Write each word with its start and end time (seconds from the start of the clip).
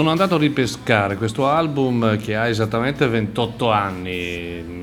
Sono 0.00 0.12
andato 0.12 0.36
a 0.36 0.38
ripescare 0.38 1.16
questo 1.16 1.46
album 1.46 2.16
che 2.16 2.34
ha 2.34 2.48
esattamente 2.48 3.06
28 3.06 3.70
anni. 3.70 4.10
Ehm, 4.10 4.80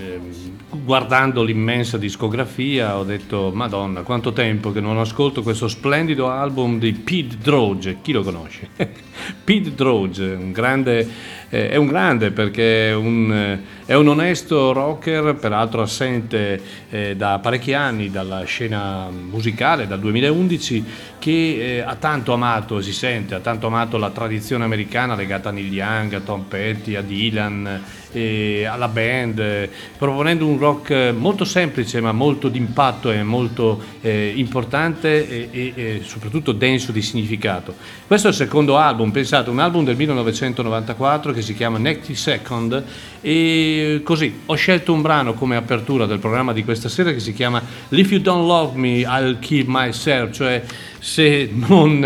Guardando 0.70 1.44
l'immensa 1.44 1.98
discografia 1.98 2.98
ho 2.98 3.04
detto, 3.04 3.52
Madonna, 3.54 4.04
quanto 4.04 4.32
tempo 4.32 4.72
che 4.72 4.80
non 4.80 4.98
ascolto 4.98 5.42
questo 5.42 5.68
splendido 5.68 6.30
album 6.30 6.78
di 6.78 6.94
Pete 6.94 7.38
Droge. 7.38 7.98
Chi 8.02 8.12
lo 8.12 8.22
conosce? 8.22 8.70
Pete 9.44 9.74
Droge, 9.74 10.34
un 10.34 10.52
grande, 10.52 11.10
eh, 11.50 11.70
è 11.70 11.76
un 11.76 11.88
grande 11.88 12.32
perché 12.32 12.90
è 12.90 12.94
un, 12.94 13.32
eh, 13.32 13.62
è 13.86 13.94
un 13.94 14.08
onesto 14.08 14.74
rocker, 14.74 15.36
peraltro 15.36 15.82
assente 15.82 16.62
eh, 16.90 17.16
da 17.16 17.40
parecchi 17.40 17.74
anni 17.74 18.10
dalla 18.10 18.44
scena 18.44 19.08
musicale, 19.10 19.88
dal 19.88 20.00
2011, 20.00 20.86
che 21.20 21.32
eh, 21.32 21.80
ha 21.80 21.96
tanto 21.96 22.34
amato, 22.34 22.82
si 22.82 22.94
sente, 22.94 23.36
ha 23.36 23.40
tanto 23.40 23.68
amato 23.68 23.98
la 23.98 24.10
tradizione 24.10 24.64
americana 24.64 25.16
legata 25.16 25.50
a 25.50 25.52
Neil 25.52 25.72
Young, 25.72 26.14
a 26.14 26.20
Tom 26.20 26.44
Petty, 26.44 26.96
a 26.96 27.02
Dylan, 27.02 27.84
eh, 28.12 28.66
alla 28.66 28.88
band, 28.88 29.70
proponendo 29.98 30.46
un 30.46 30.58
rock 30.58 31.14
molto 31.16 31.46
semplice 31.46 32.02
ma 32.02 32.12
molto 32.12 32.50
d'impatto 32.50 33.12
e 33.12 33.24
molto 33.24 33.82
eh, 34.02 34.34
importante 34.36 35.28
e, 35.30 35.50
e- 35.52 35.74
e 35.76 36.02
soprattutto 36.04 36.52
denso 36.52 36.92
di 36.92 37.02
significato. 37.02 37.76
Questo 38.06 38.28
è 38.28 38.30
il 38.32 38.36
secondo 38.36 38.78
album, 38.78 39.12
pensate, 39.12 39.50
un 39.50 39.60
album 39.60 39.84
del 39.84 39.96
1994 39.96 41.34
che 41.38 41.44
si 41.44 41.54
chiama 41.54 41.78
90 41.78 42.16
Second 42.16 42.84
e 43.22 44.02
così 44.04 44.42
ho 44.46 44.56
scelto 44.56 44.94
un 44.94 45.02
brano 45.02 45.34
come 45.34 45.56
apertura 45.56 46.06
del 46.06 46.20
programma 46.20 46.54
di 46.54 46.64
questa 46.64 46.90
sera 46.90 47.12
che 47.12 47.20
si 47.20 47.34
chiama 47.34 47.62
If 47.90 48.12
You 48.12 48.22
Don't 48.22 48.48
Love 48.48 48.78
Me 48.78 49.00
I'll 49.02 49.38
Kill 49.40 49.66
Myself, 49.68 50.34
cioè 50.34 50.64
se 51.00 51.50
non 51.54 52.04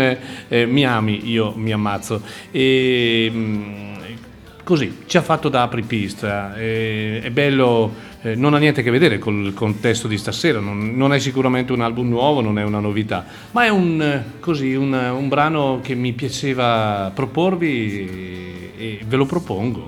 eh, 0.48 0.66
mi 0.66 0.84
ami 0.84 1.30
io 1.30 1.54
mi 1.56 1.72
ammazzo. 1.72 2.20
E, 2.50 3.30
mm, 3.32 3.94
così 4.64 4.98
ci 5.06 5.16
ha 5.16 5.22
fatto 5.22 5.48
da 5.48 5.62
apripista 5.62 6.54
e- 6.54 7.20
è 7.22 7.30
bello 7.30 8.10
eh, 8.22 8.36
non 8.36 8.54
ha 8.54 8.58
niente 8.58 8.80
a 8.80 8.82
che 8.84 8.90
vedere 8.90 9.18
col 9.18 9.52
contesto 9.54 10.06
di 10.06 10.16
stasera 10.16 10.60
non, 10.60 10.94
non 10.94 11.12
è 11.12 11.18
sicuramente 11.18 11.72
un 11.72 11.80
album 11.80 12.08
nuovo 12.08 12.40
non 12.40 12.58
è 12.58 12.62
una 12.62 12.78
novità 12.78 13.26
ma 13.50 13.64
è 13.64 13.68
un, 13.68 14.00
eh, 14.00 14.38
così, 14.38 14.74
un, 14.74 14.92
un 14.92 15.28
brano 15.28 15.80
che 15.82 15.96
mi 15.96 16.12
piaceva 16.12 17.10
proporvi 17.12 17.98
e, 17.98 18.61
e 18.82 18.98
ve 19.04 19.16
lo 19.16 19.26
propongo 19.26 19.86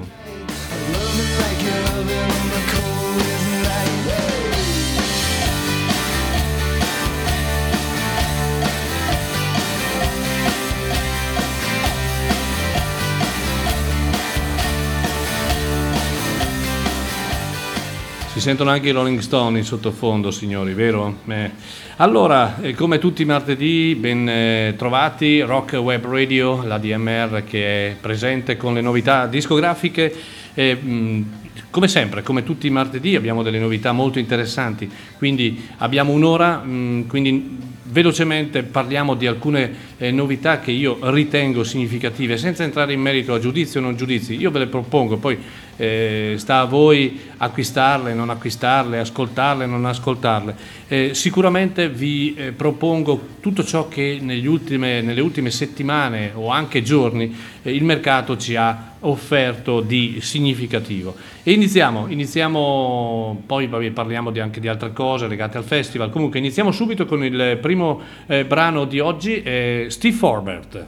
Si 18.34 18.40
sentono 18.40 18.70
anche 18.70 18.88
i 18.88 18.90
Rolling 18.90 19.20
Stone 19.20 19.58
in 19.58 19.64
sottofondo, 19.64 20.32
signori, 20.32 20.74
vero? 20.74 21.18
Eh. 21.28 21.52
Allora, 21.98 22.60
eh, 22.60 22.74
come 22.74 22.98
tutti 22.98 23.22
i 23.22 23.24
martedì, 23.24 23.94
ben 23.94 24.28
eh, 24.28 24.74
trovati, 24.76 25.40
Rock 25.40 25.74
Web 25.74 26.04
Radio, 26.04 26.64
la 26.64 26.78
DMR 26.78 27.44
che 27.44 27.90
è 27.90 27.94
presente 27.94 28.56
con 28.56 28.74
le 28.74 28.80
novità 28.80 29.28
discografiche. 29.28 30.12
Eh, 30.52 30.74
mh, 30.74 31.26
come 31.70 31.86
sempre, 31.86 32.24
come 32.24 32.42
tutti 32.42 32.66
i 32.66 32.70
martedì, 32.70 33.14
abbiamo 33.14 33.44
delle 33.44 33.60
novità 33.60 33.92
molto 33.92 34.18
interessanti, 34.18 34.90
quindi 35.16 35.68
abbiamo 35.78 36.12
un'ora, 36.12 36.60
quindi 37.06 37.58
velocemente 37.84 38.62
parliamo 38.64 39.14
di 39.14 39.26
alcune 39.26 39.72
eh, 39.98 40.10
novità 40.10 40.60
che 40.60 40.70
io 40.70 40.98
ritengo 41.10 41.64
significative, 41.64 42.36
senza 42.36 42.64
entrare 42.64 42.92
in 42.92 43.00
merito 43.00 43.34
a 43.34 43.38
giudizi 43.38 43.78
o 43.78 43.80
non 43.80 43.96
giudizi, 43.96 44.36
io 44.36 44.50
ve 44.50 44.60
le 44.60 44.66
propongo, 44.66 45.16
poi 45.16 45.38
eh, 45.76 46.34
sta 46.36 46.60
a 46.60 46.64
voi 46.64 47.18
acquistarle, 47.36 48.14
non 48.14 48.30
acquistarle, 48.30 48.98
ascoltarle, 48.98 49.66
non 49.66 49.84
ascoltarle. 49.84 50.56
Eh, 50.86 51.10
sicuramente 51.14 51.88
vi 51.88 52.34
eh, 52.34 52.52
propongo 52.52 53.32
tutto 53.40 53.64
ciò 53.64 53.88
che 53.88 54.18
ultime- 54.44 55.00
nelle 55.00 55.20
ultime 55.20 55.50
settimane 55.50 56.30
o 56.34 56.50
anche 56.50 56.82
giorni 56.82 57.34
eh, 57.62 57.74
il 57.74 57.84
mercato 57.84 58.36
ci 58.36 58.56
ha 58.56 58.92
offerto 59.00 59.80
di 59.80 60.18
significativo. 60.20 61.14
E 61.42 61.52
iniziamo, 61.52 62.06
iniziamo 62.08 63.42
poi 63.44 63.66
vabbè, 63.66 63.90
parliamo 63.90 64.30
di- 64.30 64.40
anche 64.40 64.60
di 64.60 64.68
altre 64.68 64.92
cose 64.92 65.26
legate 65.26 65.58
al 65.58 65.64
festival. 65.64 66.10
Comunque 66.10 66.38
iniziamo 66.38 66.70
subito 66.72 67.04
con 67.04 67.22
il 67.24 67.58
primo 67.60 68.00
eh, 68.26 68.44
brano 68.44 68.84
di 68.84 69.00
oggi, 69.00 69.42
Steve 69.90 70.16
Forbert. 70.16 70.86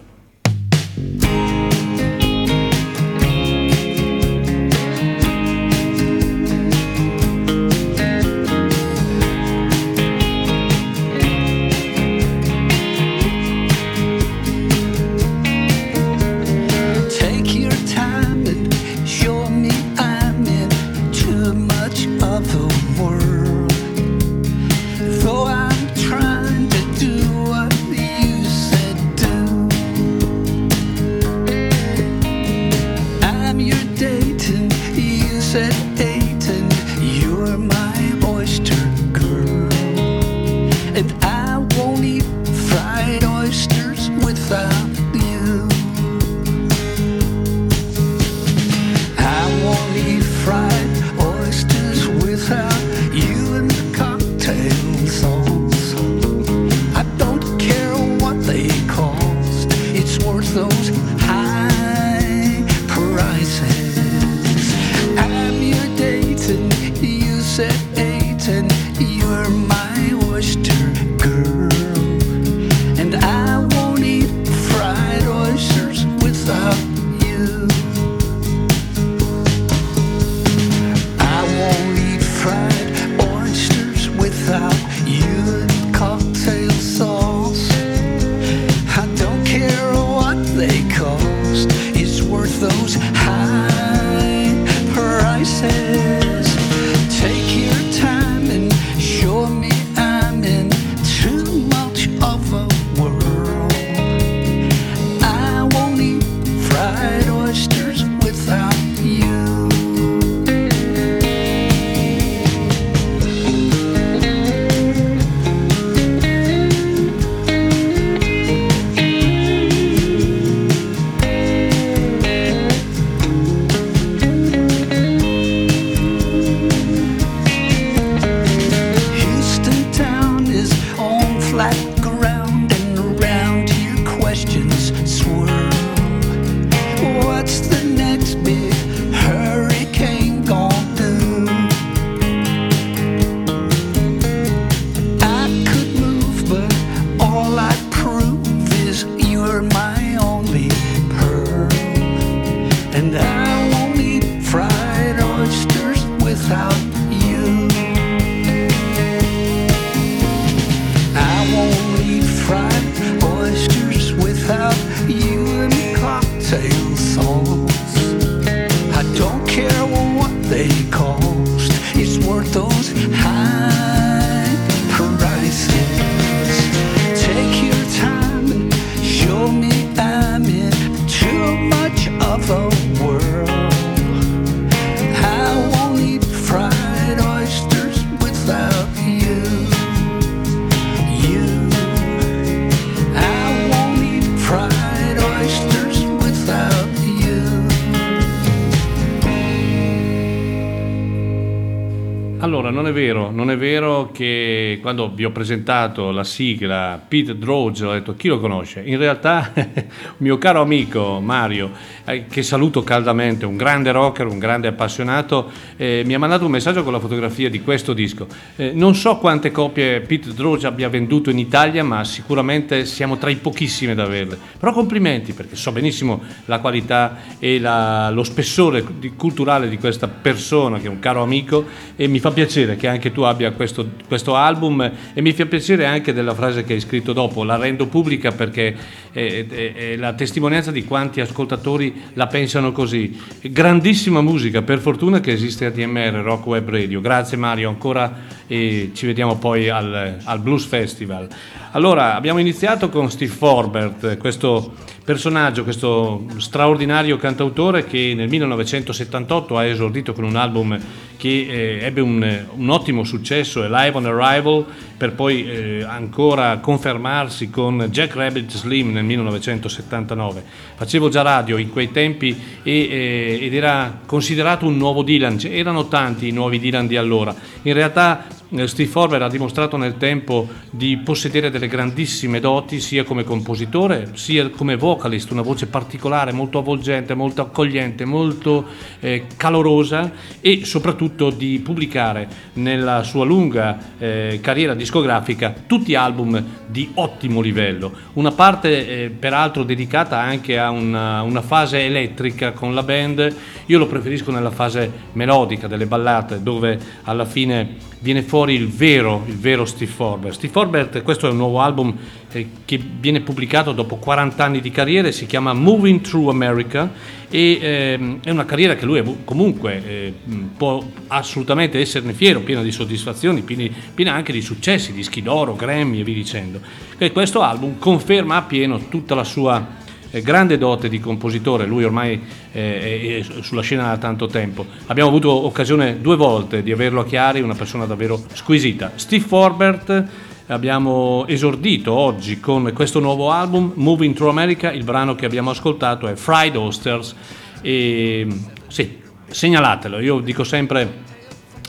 Quando 204.87 205.13
vi 205.13 205.25
ho 205.25 205.33
presentato 205.33 206.13
la 206.13 206.23
sigla 206.23 207.05
Pete 207.09 207.37
Droge 207.37 207.85
ho 207.85 207.93
detto 207.93 208.15
chi 208.15 208.29
lo 208.29 208.39
conosce? 208.39 208.83
In 208.85 208.99
realtà 208.99 209.53
mio 210.19 210.39
caro 210.39 210.61
amico 210.61 211.19
Mario, 211.21 211.73
eh, 212.07 212.27
che 212.29 212.43
saluto 212.43 212.83
caldamente, 212.83 213.45
un 213.47 213.57
grande 213.57 213.91
rocker, 213.91 214.27
un 214.27 214.39
grande 214.39 214.69
appassionato, 214.69 215.51
eh, 215.77 216.03
mi 216.07 216.15
ha 216.15 216.19
mandato 216.19 216.45
un 216.45 216.53
messaggio 216.53 216.83
con 216.85 216.93
la 216.93 217.01
fotografia 217.01 217.51
di 217.51 217.61
questo 217.61 217.93
disco. 217.93 218.27
Eh, 218.57 218.71
non 218.73 218.95
so 218.95 219.19
quante 219.19 219.51
copie 219.51 220.01
Pete 220.01 220.33
Droge 220.33 220.67
abbia 220.67 220.89
venduto 220.89 221.31
in 221.31 221.39
Italia, 221.39 221.83
ma 221.83 222.05
sicuramente 222.05 222.85
siamo 222.85 223.19
tra 223.19 223.29
i 223.31 223.37
pochissimi 223.37 223.93
ad 223.93 223.99
averle. 223.99 224.39
Però 224.59 224.73
complimenti 224.73 225.33
perché 225.33 225.57
so 225.57 225.73
benissimo 225.73 226.23
la 226.45 226.61
qualità 226.61 227.19
e 227.39 227.59
la, 227.59 228.11
lo 228.11 228.23
spessore 228.23 228.85
culturale 229.17 229.69
di 229.69 229.79
questa 229.79 230.07
persona 230.07 230.79
che 230.79 230.87
è 230.87 230.91
un 230.91 231.01
caro 231.01 231.23
amico 231.23 231.65
e 231.97 232.07
mi 232.07 232.21
fa 232.21 232.31
piacere 232.31 232.77
che 232.77 232.87
anche 232.87 233.13
tu 233.13 233.23
abbia 233.23 233.51
questo, 233.53 233.91
questo 234.07 234.37
album 234.37 234.91
e 235.13 235.21
mi 235.21 235.33
fa 235.33 235.47
piacere 235.47 235.87
anche 235.87 236.13
della 236.13 236.35
frase 236.35 236.65
che 236.65 236.75
hai 236.75 236.81
scritto 236.81 237.13
dopo, 237.13 237.43
la 237.43 237.57
rendo 237.57 237.87
pubblica 237.87 238.31
perché 238.31 238.75
è, 239.11 239.47
è, 239.49 239.73
è 239.75 239.97
la 239.97 240.13
testimonianza 240.13 240.71
di 240.71 240.85
quanti 240.85 241.21
ascoltatori 241.21 241.96
la 242.15 242.27
pensano 242.27 242.73
così. 242.73 243.19
Grandissima 243.43 244.21
musica, 244.21 244.63
per 244.63 244.79
fortuna 244.79 245.21
che 245.21 245.33
esiste 245.33 245.67
ADMR, 245.67 246.23
Rock 246.23 246.47
Web 246.47 246.69
Radio. 246.69 247.01
Grazie 247.01 247.37
Mario 247.37 247.69
ancora 247.69 248.15
e 248.47 248.91
ci 248.95 249.07
vediamo 249.07 249.37
poi 249.37 249.69
al, 249.69 250.19
al 250.23 250.39
Blues 250.41 250.65
Festival. 250.65 251.29
Allora, 251.73 252.15
abbiamo 252.15 252.39
iniziato 252.39 252.89
con 252.89 253.11
Steve 253.11 253.33
Forbert, 253.33 254.17
questo 254.17 254.73
personaggio, 255.07 255.63
questo 255.63 256.25
straordinario 256.39 257.17
cantautore 257.17 257.85
che 257.85 258.13
nel 258.17 258.29
1978 258.29 259.57
ha 259.57 259.65
esordito 259.65 260.13
con 260.13 260.25
un 260.25 260.35
album 260.35 260.77
che 261.17 261.47
eh, 261.49 261.85
ebbe 261.85 262.01
un, 262.01 262.45
un, 262.57 262.71
ottimo 262.71 263.05
successo, 263.05 263.63
Live 263.63 263.93
on 263.93 264.07
Arrival, 264.07 264.65
per 264.97 265.13
poi 265.13 265.49
eh, 265.49 265.85
ancora 265.85 266.59
confermarsi 266.59 267.51
con 267.51 267.87
Jack 267.91 268.17
Rabbit 268.17 268.51
Slim 268.51 268.93
nel 268.93 269.05
1979. 269.05 270.43
Facevo 270.75 271.09
già 271.09 271.23
radio 271.23 271.57
in 271.57 271.71
quei 271.71 271.93
tempi 271.93 272.37
e, 272.63 272.73
eh, 272.73 273.39
ed 273.43 273.55
era 273.55 274.01
considerato 274.07 274.67
un 274.67 274.77
nuovo 274.77 275.03
Dylan, 275.03 275.39
erano 275.43 275.87
tanti 275.87 276.29
i 276.29 276.33
nuovi 276.33 276.59
Dylan 276.59 276.89
di 276.89 276.97
allora. 276.97 277.35
In 277.63 277.75
realtà 277.75 278.27
Steve 278.67 278.89
Forber 278.89 279.23
ha 279.23 279.29
dimostrato 279.29 279.77
nel 279.77 279.97
tempo 279.97 280.47
di 280.71 280.97
possedere 280.99 281.51
delle 281.51 281.67
grandissime 281.67 282.39
doti 282.39 282.79
sia 282.79 283.03
come 283.03 283.25
compositore 283.25 284.11
sia 284.15 284.49
come 284.51 284.77
vocalist, 284.77 285.33
una 285.33 285.43
voce 285.43 285.67
particolare, 285.67 286.31
molto 286.31 286.59
avvolgente, 286.59 287.15
molto 287.15 287.43
accogliente, 287.43 288.05
molto 288.05 288.65
eh, 289.01 289.25
calorosa 289.37 290.13
e 290.41 290.65
soprattutto 290.65 291.31
di 291.31 291.59
pubblicare 291.59 292.29
nella 292.55 293.03
sua 293.03 293.25
lunga 293.25 293.79
eh, 293.99 294.39
carriera 294.41 294.75
discografica 294.75 295.53
tutti 295.67 295.97
album 295.97 296.41
di 296.67 296.93
ottimo 296.95 297.41
livello. 297.41 297.93
Una 298.13 298.31
parte 298.31 299.05
eh, 299.05 299.09
peraltro 299.11 299.65
dedicata 299.65 300.21
anche 300.21 300.57
a 300.57 300.71
una, 300.71 301.23
una 301.23 301.43
fase 301.43 301.85
elettrica 301.85 302.53
con 302.53 302.75
la 302.75 302.85
band, 302.85 303.35
io 303.67 303.79
lo 303.79 303.87
preferisco 303.87 304.31
nella 304.31 304.53
fase 304.53 304.91
melodica 305.15 305.67
delle 305.67 305.87
ballate 305.87 306.43
dove 306.45 306.79
alla 307.03 307.25
fine 307.25 307.86
viene 307.99 308.23
fuori 308.23 308.55
il 308.55 308.69
vero, 308.69 309.25
il 309.27 309.37
vero 309.37 309.65
Steve 309.65 309.91
Forbert. 309.91 310.35
Steve 310.35 310.53
Forbert, 310.53 311.03
questo 311.03 311.27
è 311.27 311.31
un 311.31 311.37
nuovo 311.37 311.61
album 311.61 311.97
eh, 312.33 312.49
che 312.65 312.79
viene 312.79 313.21
pubblicato 313.21 313.73
dopo 313.73 313.97
40 313.97 314.45
anni 314.45 314.61
di 314.61 314.71
carriera, 314.71 315.11
si 315.11 315.27
chiama 315.27 315.53
Moving 315.53 316.01
Through 316.01 316.29
America 316.29 316.93
e 317.29 317.59
eh, 317.61 318.19
è 318.23 318.31
una 318.31 318.45
carriera 318.45 318.77
che 318.77 318.85
lui 318.85 319.03
comunque 319.25 319.83
eh, 319.87 320.15
può 320.57 320.85
assolutamente 321.09 321.81
esserne 321.81 322.13
fiero, 322.13 322.41
piena 322.41 322.63
di 322.63 322.71
soddisfazioni, 322.71 323.43
piena, 323.43 323.75
piena 323.95 324.13
anche 324.13 324.33
di 324.33 324.41
successi, 324.41 324.93
dischi 324.93 325.23
d'oro, 325.23 325.57
Grammy 325.57 326.01
e 326.01 326.05
via 326.05 326.15
dicendo. 326.15 326.61
E 326.99 327.13
questo 327.13 327.43
album 327.43 327.79
conferma 327.79 328.37
appieno 328.37 328.89
tutta 328.89 329.15
la 329.15 329.25
sua 329.25 329.85
grande 330.23 330.59
dote 330.59 330.89
di 330.89 331.01
compositore, 331.01 331.67
lui 331.67 331.85
ormai 331.85 332.21
eh, 332.53 333.19
è 333.21 333.43
sulla 333.43 333.63
scena 333.63 333.89
da 333.89 333.99
tanto 333.99 334.27
tempo. 334.27 334.65
Abbiamo 334.87 335.09
avuto 335.09 335.31
occasione 335.31 336.01
due 336.01 336.17
volte 336.17 336.63
di 336.63 336.73
averlo 336.73 337.01
a 337.01 337.05
Chiari, 337.05 337.41
una 337.41 337.55
persona 337.55 337.87
davvero 337.87 338.21
squisita. 338.33 338.93
Steve 338.95 339.25
Forbert 339.25 340.05
abbiamo 340.47 341.27
esordito 341.27 341.93
oggi 341.93 342.39
con 342.41 342.71
questo 342.75 343.01
nuovo 343.01 343.31
album, 343.31 343.73
Moving 343.75 344.15
Through 344.15 344.31
America, 344.31 344.73
il 344.73 344.85
brano 344.85 345.15
che 345.15 345.27
abbiamo 345.27 345.51
ascoltato 345.51 346.07
è 346.07 346.15
Fried 346.15 346.57
Oysters 346.57 347.15
e 347.63 348.27
sì, 348.69 348.99
segnalatelo, 349.27 349.99
io 349.99 350.21
dico 350.21 350.45
sempre 350.45 351.05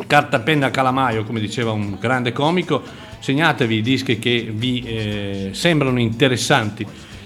carta, 0.05 0.39
penna, 0.39 0.69
calamaio, 0.69 1.23
come 1.23 1.39
diceva 1.39 1.71
un 1.71 1.97
grande 1.99 2.31
comico, 2.31 2.83
segnatevi 3.19 3.75
i 3.75 3.81
dischi 3.81 4.19
che 4.19 4.51
vi 4.53 4.83
eh, 4.83 5.49
sembrano 5.53 5.99
interessanti. 5.99 6.85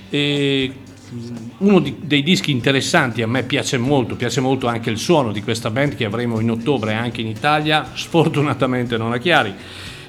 E 0.10 0.74
uno 1.58 1.80
di, 1.80 1.96
dei 2.02 2.24
dischi 2.24 2.52
interessanti, 2.52 3.22
a 3.22 3.28
me 3.28 3.44
piace 3.44 3.78
molto, 3.78 4.16
piace 4.16 4.40
molto 4.40 4.68
anche 4.68 4.90
il 4.90 4.98
suono 4.98 5.32
di 5.32 5.44
questa 5.44 5.70
band 5.70 5.96
che 5.96 6.06
avremo 6.06 6.40
in 6.40 6.50
ottobre 6.50 6.94
anche 6.94 7.22
in 7.22 7.28
Italia, 7.28 7.92
sfortunatamente 7.94 8.98
non 8.98 9.12
a 9.12 9.18
Chiari, 9.18 9.54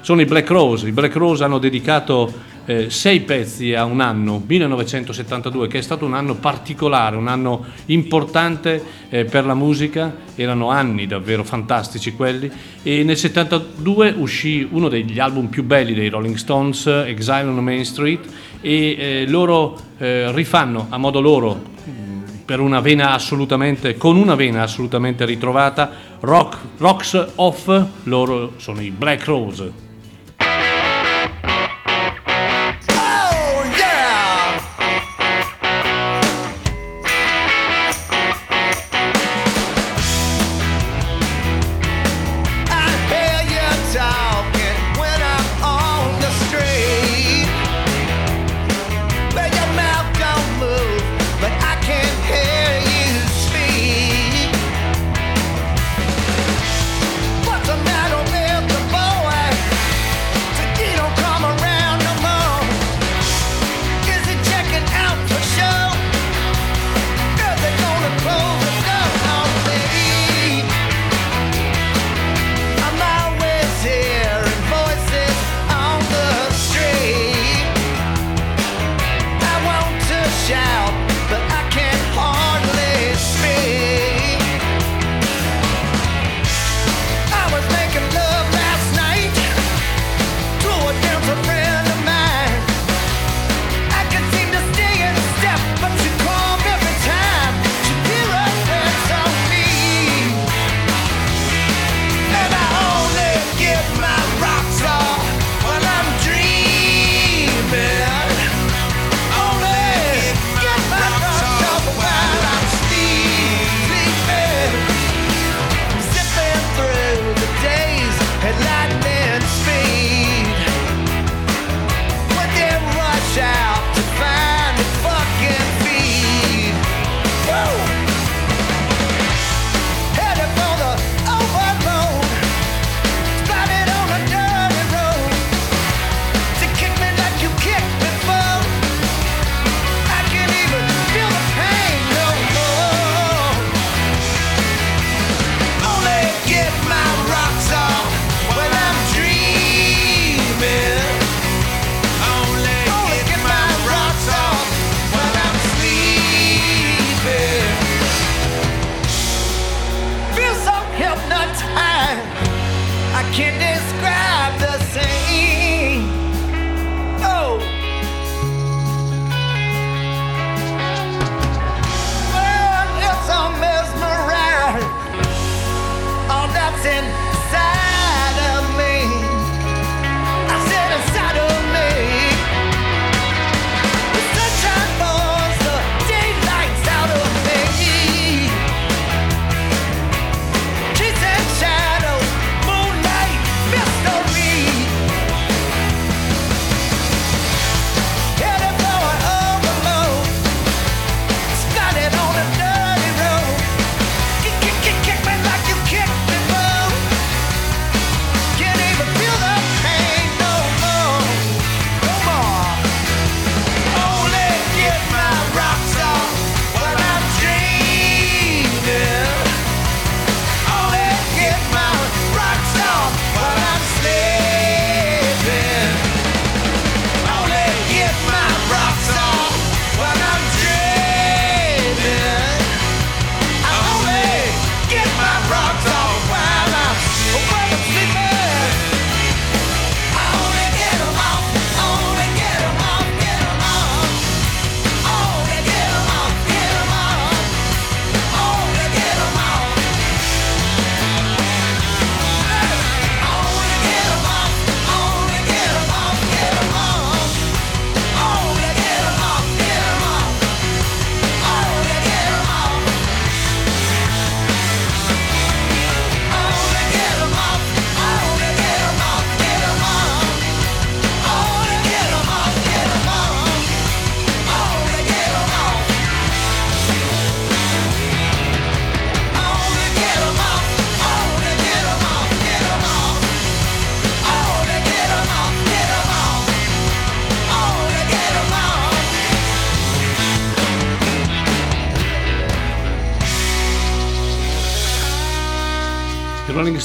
sono 0.01 0.21
i 0.21 0.25
Black 0.25 0.49
Rose. 0.49 0.87
I 0.87 0.91
Black 0.91 1.15
Rose 1.15 1.43
hanno 1.43 1.59
dedicato 1.59 2.51
eh, 2.65 2.89
sei 2.89 3.21
pezzi 3.21 3.73
a 3.73 3.83
un 3.83 3.99
anno, 3.99 4.41
1972, 4.45 5.67
che 5.67 5.79
è 5.79 5.81
stato 5.81 6.05
un 6.05 6.13
anno 6.13 6.35
particolare, 6.35 7.15
un 7.17 7.27
anno 7.27 7.65
importante 7.87 8.81
eh, 9.09 9.25
per 9.25 9.45
la 9.45 9.53
musica, 9.53 10.15
erano 10.35 10.69
anni 10.69 11.05
davvero 11.05 11.43
fantastici 11.43 12.13
quelli 12.13 12.49
e 12.81 13.03
nel 13.03 13.17
72 13.17 14.15
uscì 14.17 14.67
uno 14.69 14.89
degli 14.89 15.19
album 15.19 15.47
più 15.47 15.63
belli 15.63 15.93
dei 15.93 16.09
Rolling 16.09 16.35
Stones, 16.35 16.87
Exile 16.87 17.43
on 17.43 17.63
Main 17.63 17.85
Street, 17.85 18.25
e 18.63 18.95
eh, 18.97 19.25
loro 19.27 19.77
eh, 19.97 20.31
rifanno 20.31 20.87
a 20.89 20.97
modo 20.97 21.19
loro 21.19 21.71
per 22.45 22.59
una 22.59 22.81
con 23.97 24.17
una 24.17 24.35
vena 24.35 24.63
assolutamente 24.63 25.25
ritrovata 25.25 25.91
rock, 26.21 26.57
rocks 26.77 27.27
off 27.35 27.85
loro 28.03 28.53
sono 28.57 28.81
i 28.81 28.91
Black 28.91 29.25
Rose 29.25 29.71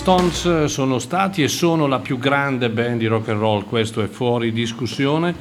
Stones 0.09 0.65
sono 0.65 0.99
stati 0.99 1.43
e 1.43 1.49
sono 1.49 1.87
la 1.87 1.99
più 1.99 2.17
grande 2.17 2.71
band 2.71 2.99
di 2.99 3.05
rock 3.05 3.29
and 3.29 3.41
roll, 3.41 3.67
questo 3.67 4.03
è 4.03 4.07
fuori 4.07 4.53
discussione. 4.53 5.35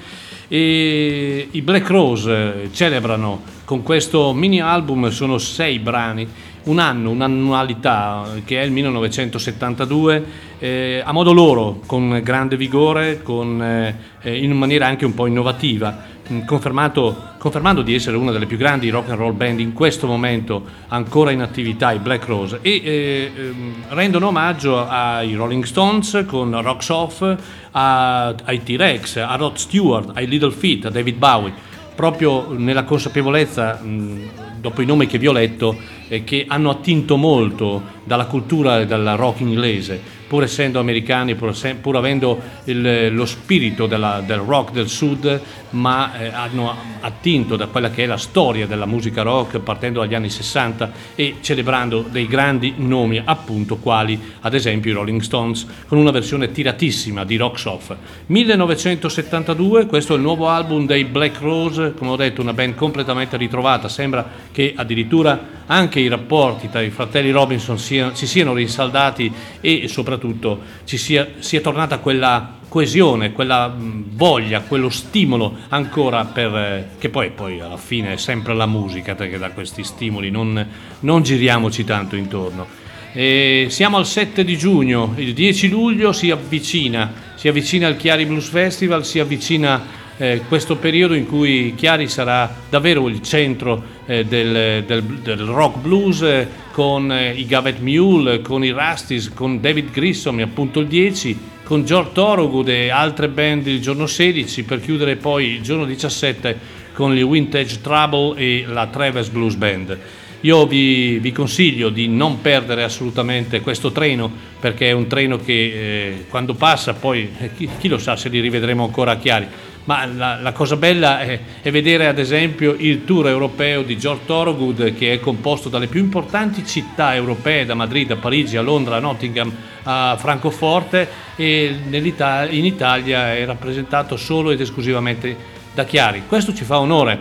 E 0.49 1.47
i 1.49 1.61
Black 1.61 1.87
Rose 1.87 2.67
celebrano 2.73 3.43
con 3.63 3.81
questo 3.81 4.33
mini 4.33 4.59
album, 4.59 5.07
sono 5.07 5.37
sei 5.37 5.79
brani, 5.79 6.27
un 6.63 6.79
anno, 6.79 7.11
un'annualità 7.11 8.41
che 8.43 8.59
è 8.59 8.65
il 8.65 8.71
1972, 8.71 10.25
eh, 10.59 11.01
a 11.01 11.13
modo 11.13 11.31
loro, 11.31 11.79
con 11.85 12.19
grande 12.21 12.57
vigore, 12.57 13.21
con, 13.23 13.63
eh, 13.63 13.95
in 14.37 14.51
maniera 14.51 14.85
anche 14.85 15.05
un 15.05 15.13
po' 15.13 15.27
innovativa 15.27 16.15
confermando 16.45 17.81
di 17.81 17.93
essere 17.93 18.17
una 18.17 18.31
delle 18.31 18.45
più 18.45 18.57
grandi 18.57 18.89
rock 18.89 19.09
and 19.09 19.19
roll 19.19 19.35
band 19.35 19.59
in 19.59 19.73
questo 19.73 20.07
momento 20.07 20.63
ancora 20.87 21.31
in 21.31 21.41
attività, 21.41 21.91
i 21.91 21.99
Black 21.99 22.25
Rose, 22.25 22.59
e 22.61 22.81
eh, 22.83 23.31
ehm, 23.35 23.73
rendono 23.89 24.27
omaggio 24.27 24.85
ai 24.87 25.33
Rolling 25.35 25.63
Stones 25.63 26.25
con 26.27 26.61
Rocks 26.61 26.89
Off, 26.89 27.35
a, 27.71 28.35
ai 28.43 28.63
T-Rex, 28.63 29.17
a 29.17 29.35
Rod 29.35 29.55
Stewart, 29.55 30.11
ai 30.13 30.27
Little 30.27 30.51
Feet, 30.51 30.85
a 30.85 30.89
David 30.89 31.17
Bowie, 31.17 31.53
proprio 31.95 32.51
nella 32.51 32.83
consapevolezza, 32.83 33.79
mh, 33.81 34.29
dopo 34.59 34.81
i 34.81 34.85
nomi 34.85 35.07
che 35.07 35.17
vi 35.17 35.27
ho 35.27 35.31
letto, 35.31 35.77
eh, 36.07 36.23
che 36.23 36.45
hanno 36.47 36.69
attinto 36.69 37.17
molto 37.17 37.81
dalla 38.03 38.25
cultura 38.25 38.79
e 38.79 38.85
dal 38.85 39.15
rock 39.17 39.39
inglese 39.39 40.15
pur 40.27 40.43
essendo 40.43 40.79
americani, 40.79 41.35
pur, 41.35 41.55
pur 41.81 41.95
avendo 41.95 42.39
il, 42.65 43.13
lo 43.13 43.25
spirito 43.25 43.87
della, 43.87 44.21
del 44.25 44.39
rock 44.39 44.71
del 44.71 44.89
sud, 44.89 45.41
ma 45.71 46.17
eh, 46.19 46.27
hanno 46.27 46.75
attinto 46.99 47.55
da 47.55 47.67
quella 47.67 47.89
che 47.89 48.03
è 48.03 48.05
la 48.05 48.17
storia 48.17 48.67
della 48.67 48.85
musica 48.85 49.21
rock 49.21 49.59
partendo 49.59 49.99
dagli 49.99 50.15
anni 50.15 50.29
60 50.29 50.91
e 51.15 51.37
celebrando 51.41 52.01
dei 52.01 52.27
grandi 52.27 52.73
nomi 52.77 53.21
appunto 53.23 53.77
quali 53.77 54.19
ad 54.41 54.53
esempio 54.53 54.91
i 54.91 54.93
Rolling 54.93 55.21
Stones 55.21 55.65
con 55.87 55.97
una 55.97 56.11
versione 56.11 56.51
tiratissima 56.51 57.23
di 57.23 57.35
Rock 57.37 57.61
Off. 57.65 57.95
1972, 58.27 59.85
questo 59.85 60.13
è 60.13 60.15
il 60.17 60.21
nuovo 60.21 60.49
album 60.49 60.85
dei 60.85 61.05
Black 61.05 61.39
Rose, 61.39 61.93
come 61.93 62.11
ho 62.11 62.15
detto 62.15 62.41
una 62.41 62.53
band 62.53 62.75
completamente 62.75 63.37
ritrovata, 63.37 63.87
sembra 63.87 64.27
che 64.51 64.73
addirittura 64.75 65.56
anche 65.67 65.99
i 65.99 66.07
rapporti 66.07 66.69
tra 66.69 66.81
i 66.81 66.89
fratelli 66.89 67.31
Robinson 67.31 67.77
sia, 67.77 68.13
si 68.13 68.27
siano 68.27 68.53
rinsaldati 68.53 69.31
e 69.61 69.87
soprattutto 69.87 70.59
ci 70.85 70.97
sia, 70.97 71.27
sia 71.39 71.61
tornata 71.61 71.99
quella 71.99 72.55
coesione, 72.67 73.31
quella 73.31 73.73
voglia, 73.77 74.61
quello 74.61 74.89
stimolo 74.89 75.55
ancora 75.69 76.25
per, 76.25 76.55
eh, 76.55 76.87
che 76.97 77.09
poi, 77.09 77.31
poi, 77.31 77.59
alla 77.59 77.77
fine 77.77 78.13
è 78.13 78.17
sempre 78.17 78.53
la 78.53 78.65
musica 78.65 79.15
che 79.15 79.37
dà 79.37 79.51
questi 79.51 79.83
stimoli, 79.83 80.29
non, 80.29 80.65
non 81.01 81.23
giriamoci 81.23 81.83
tanto 81.83 82.15
intorno. 82.15 82.85
E 83.13 83.67
siamo 83.69 83.97
al 83.97 84.05
7 84.05 84.43
di 84.43 84.57
giugno, 84.57 85.13
il 85.17 85.33
10 85.33 85.69
luglio 85.69 86.11
si 86.11 86.29
avvicina, 86.29 87.11
si 87.35 87.47
avvicina 87.47 87.87
al 87.87 87.95
Chiari 87.95 88.25
Blues 88.25 88.49
Festival, 88.49 89.05
si 89.05 89.19
avvicina 89.19 90.05
eh, 90.17 90.41
questo 90.47 90.77
periodo 90.77 91.13
in 91.13 91.27
cui 91.27 91.73
Chiari 91.75 92.07
sarà 92.07 92.53
davvero 92.69 93.07
il 93.07 93.21
centro 93.21 93.95
eh, 94.05 94.25
del, 94.25 94.83
del, 94.83 95.03
del, 95.03 95.39
rock 95.39 95.77
blues 95.77 96.21
eh, 96.23 96.47
con 96.71 97.11
eh, 97.11 97.33
i 97.33 97.45
Gavet 97.45 97.79
Mule, 97.79 98.41
con 98.41 98.63
i 98.63 98.71
Rusties, 98.71 99.31
con 99.33 99.61
David 99.61 99.91
Grissom 99.91 100.39
appunto 100.39 100.79
il 100.79 100.87
10, 100.87 101.37
con 101.63 101.85
George 101.85 102.11
Thorogood 102.13 102.69
e 102.69 102.89
altre 102.89 103.27
band 103.27 103.67
il 103.67 103.81
giorno 103.81 104.07
16 104.07 104.63
per 104.63 104.81
chiudere 104.81 105.17
poi 105.17 105.51
il 105.51 105.61
giorno 105.61 105.85
17 105.85 106.85
con 106.93 107.13
gli 107.13 107.23
Vintage 107.23 107.79
Trouble 107.81 108.39
e 108.39 108.65
la 108.67 108.87
Travis 108.87 109.27
Blues 109.27 109.53
Band. 109.53 109.97
Io 110.41 110.65
vi, 110.65 111.17
vi, 111.19 111.31
consiglio 111.31 111.89
di 111.89 112.07
non 112.07 112.41
perdere 112.41 112.83
assolutamente 112.83 113.61
questo 113.61 113.91
treno 113.91 114.31
perché 114.59 114.89
è 114.89 114.91
un 114.91 115.07
treno 115.07 115.37
che 115.37 115.53
eh, 115.53 116.25
quando 116.29 116.53
passa 116.53 116.93
poi 116.93 117.29
eh, 117.39 117.49
chi, 117.55 117.67
chi, 117.79 117.87
lo 117.87 117.97
sa 117.97 118.15
se 118.15 118.29
li 118.29 118.39
rivedremo 118.39 118.83
ancora 118.83 119.11
a 119.11 119.17
Chiari 119.17 119.47
ma 119.87 120.05
la, 120.05 120.39
la 120.41 120.51
cosa 120.51 120.75
bella 120.75 121.19
è, 121.19 121.39
è, 121.61 121.71
vedere 121.71 122.07
ad 122.07 122.19
esempio 122.19 122.75
il 122.77 123.05
tour 123.05 123.27
europeo 123.27 123.83
di 123.83 123.97
George 123.97 124.25
Thorogood 124.25 124.93
che 124.95 125.13
è 125.13 125.19
composto 125.19 125.69
dalle 125.69 125.87
più 125.87 126.01
importanti 126.01 126.65
città 126.65 127.15
europee, 127.15 127.65
da 127.65 127.73
Madrid 127.73 128.11
a 128.11 128.17
Parigi 128.17 128.57
a 128.57 128.61
Londra 128.61 128.97
a 128.97 128.99
Nottingham 128.99 129.53
a 129.83 130.17
Francoforte 130.19 131.07
e 131.37 131.73
in 131.89 132.65
Italia 132.65 133.33
è 133.33 133.45
rappresentato 133.45 134.17
solo 134.17 134.51
ed 134.51 134.59
esclusivamente 134.59 135.35
da 135.73 135.85
Chiari. 135.85 136.23
Questo 136.27 136.53
ci 136.53 136.65
fa 136.65 136.79
onore, 136.79 137.17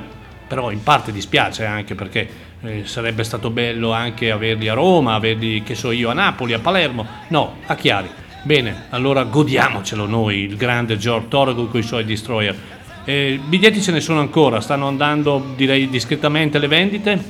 però 0.49 0.73
in 0.73 0.83
parte 0.83 1.13
dispiace 1.13 1.65
anche 1.65 1.95
perché 1.95 2.29
eh, 2.63 2.83
sarebbe 2.85 3.23
stato 3.23 3.51
bello 3.51 3.93
anche 3.93 4.33
averli 4.33 4.67
a 4.67 4.75
Roma, 4.75 5.15
averli 5.15 5.63
che 5.63 5.77
so 5.77 5.93
io 5.93 6.11
a 6.11 6.15
Napoli, 6.15 6.55
a 6.55 6.59
Palermo, 6.59 7.07
no, 7.29 7.59
a 7.67 7.77
Chiari. 7.77 8.25
Bene, 8.47 8.85
allora 8.91 9.25
godiamocelo 9.25 10.07
noi, 10.07 10.43
il 10.43 10.57
grande 10.57 10.97
George 10.99 11.27
Thorogood 11.27 11.69
con 11.69 11.81
i 11.81 11.83
suoi 11.83 12.05
destroyer. 12.05 12.55
Eh, 13.05 13.41
biglietti 13.45 13.83
ce 13.83 13.91
ne 13.91 13.99
sono 13.99 14.21
ancora, 14.21 14.61
stanno 14.61 14.87
andando 14.87 15.45
direi 15.57 15.89
discretamente 15.89 16.61
le 16.61 16.69
vendite, 16.69 17.25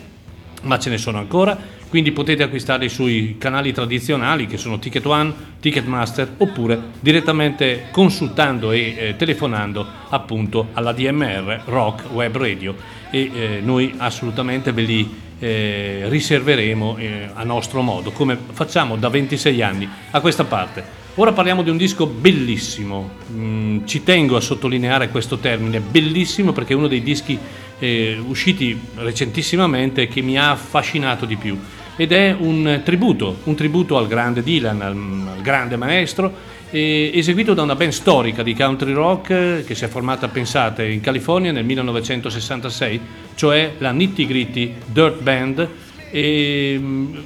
ma 0.64 0.78
ce 0.78 0.90
ne 0.90 0.98
sono 0.98 1.16
ancora, 1.16 1.58
quindi 1.88 2.12
potete 2.12 2.42
acquistarli 2.42 2.90
sui 2.90 3.36
canali 3.38 3.72
tradizionali 3.72 4.46
che 4.46 4.58
sono 4.58 4.78
Ticket 4.78 5.06
One, 5.06 5.32
Ticketmaster 5.58 6.34
oppure 6.36 6.78
direttamente 7.00 7.86
consultando 7.92 8.72
e 8.72 8.94
eh, 8.98 9.16
telefonando 9.16 9.86
appunto 10.10 10.68
alla 10.74 10.92
DMR 10.92 11.62
Rock 11.64 12.10
Web 12.12 12.36
Radio 12.36 12.76
e 13.10 13.30
eh, 13.32 13.60
noi 13.62 13.94
assolutamente 13.96 14.70
ve 14.70 14.82
li 14.82 15.14
eh, 15.38 16.04
riserveremo 16.08 16.98
eh, 16.98 17.30
a 17.32 17.42
nostro 17.42 17.80
modo, 17.80 18.10
come 18.10 18.36
facciamo 18.52 18.96
da 18.96 19.08
26 19.08 19.62
anni 19.62 19.88
a 20.10 20.20
questa 20.20 20.44
parte. 20.44 21.04
Ora 21.18 21.32
parliamo 21.32 21.62
di 21.62 21.70
un 21.70 21.78
disco 21.78 22.04
bellissimo, 22.06 23.08
mm, 23.32 23.86
ci 23.86 24.02
tengo 24.02 24.36
a 24.36 24.40
sottolineare 24.40 25.08
questo 25.08 25.38
termine, 25.38 25.80
bellissimo 25.80 26.52
perché 26.52 26.74
è 26.74 26.76
uno 26.76 26.88
dei 26.88 27.02
dischi 27.02 27.38
eh, 27.78 28.18
usciti 28.22 28.78
recentissimamente 28.96 30.08
che 30.08 30.20
mi 30.20 30.36
ha 30.36 30.50
affascinato 30.50 31.24
di 31.24 31.36
più 31.36 31.58
ed 31.96 32.12
è 32.12 32.36
un 32.38 32.82
tributo, 32.84 33.38
un 33.44 33.54
tributo 33.54 33.96
al 33.96 34.08
grande 34.08 34.42
Dylan, 34.42 34.82
al, 34.82 34.94
al 35.36 35.40
grande 35.40 35.76
maestro, 35.76 36.30
eh, 36.68 37.10
eseguito 37.14 37.54
da 37.54 37.62
una 37.62 37.76
band 37.76 37.92
storica 37.92 38.42
di 38.42 38.54
country 38.54 38.92
rock 38.92 39.64
che 39.64 39.74
si 39.74 39.86
è 39.86 39.88
formata, 39.88 40.28
pensate, 40.28 40.86
in 40.86 41.00
California 41.00 41.50
nel 41.50 41.64
1966, 41.64 43.00
cioè 43.34 43.72
la 43.78 43.90
Nitty 43.90 44.26
Gritty 44.26 44.74
Dirt 44.84 45.22
Band. 45.22 45.66
E, 46.10 46.76
mm, 46.78 47.16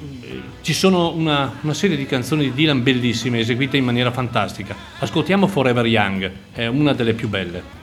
ci 0.62 0.74
sono 0.74 1.12
una, 1.12 1.52
una, 1.62 1.74
serie 1.74 1.96
di 1.96 2.06
canzoni 2.06 2.44
di 2.44 2.54
Dylan 2.54 2.82
bellissime, 2.82 3.38
eseguite 3.38 3.76
in 3.76 3.84
maniera 3.84 4.10
fantastica. 4.10 4.76
Ascoltiamo 4.98 5.46
Forever 5.46 5.86
Young, 5.86 6.30
è 6.52 6.66
una 6.66 6.92
delle 6.92 7.14
più 7.14 7.28
belle. 7.28 7.79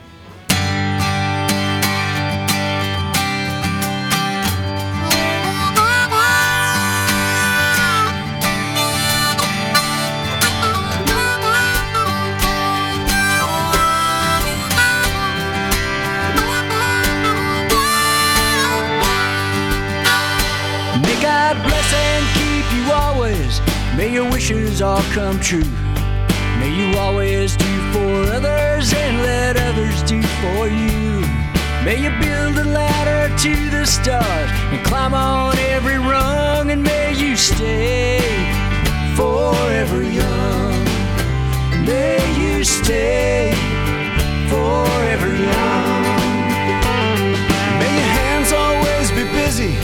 May 23.98 24.12
your 24.12 24.30
wishes 24.30 24.80
all 24.80 25.02
come 25.10 25.40
true. 25.40 25.64
May 26.60 26.72
you 26.72 26.96
always 26.96 27.56
do 27.56 27.92
for 27.92 28.30
others 28.30 28.94
and 28.94 29.22
let 29.22 29.56
others 29.56 30.04
do 30.04 30.22
for 30.22 30.68
you. 30.68 31.26
May 31.84 31.96
you 32.04 32.10
build 32.20 32.58
a 32.58 32.64
ladder 32.70 33.36
to 33.36 33.70
the 33.70 33.84
stars 33.84 34.50
and 34.70 34.86
climb 34.86 35.14
on 35.14 35.58
every 35.74 35.98
rung, 35.98 36.70
and 36.70 36.80
may 36.80 37.12
you 37.12 37.34
stay 37.34 38.20
forever 39.16 40.00
young. 40.00 40.84
May 41.84 42.22
you 42.38 42.62
stay 42.62 43.50
forever 44.48 45.26
young. 45.26 46.02
May 47.80 47.92
your 47.98 48.12
hands 48.22 48.52
always 48.52 49.10
be 49.10 49.24
busy, 49.32 49.74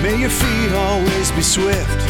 may 0.00 0.18
your 0.18 0.30
feet 0.30 0.72
always 0.72 1.30
be 1.32 1.42
swift. 1.42 2.09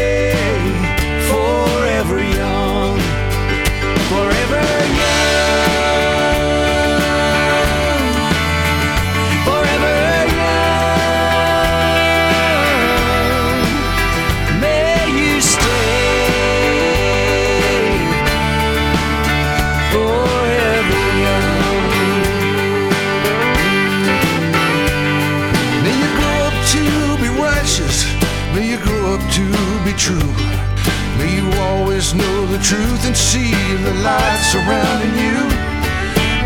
truth 32.63 33.05
and 33.05 33.17
see 33.17 33.51
the 33.83 33.93
light 34.05 34.41
surrounding 34.53 35.15
you. 35.17 35.39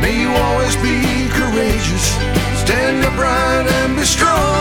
May 0.01 0.15
you 0.21 0.29
always 0.29 0.75
be 0.77 1.27
courageous, 1.29 2.05
stand 2.63 3.03
upright 3.03 3.67
and 3.79 3.95
be 3.95 4.03
strong, 4.03 4.54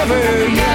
Young. 0.00 0.69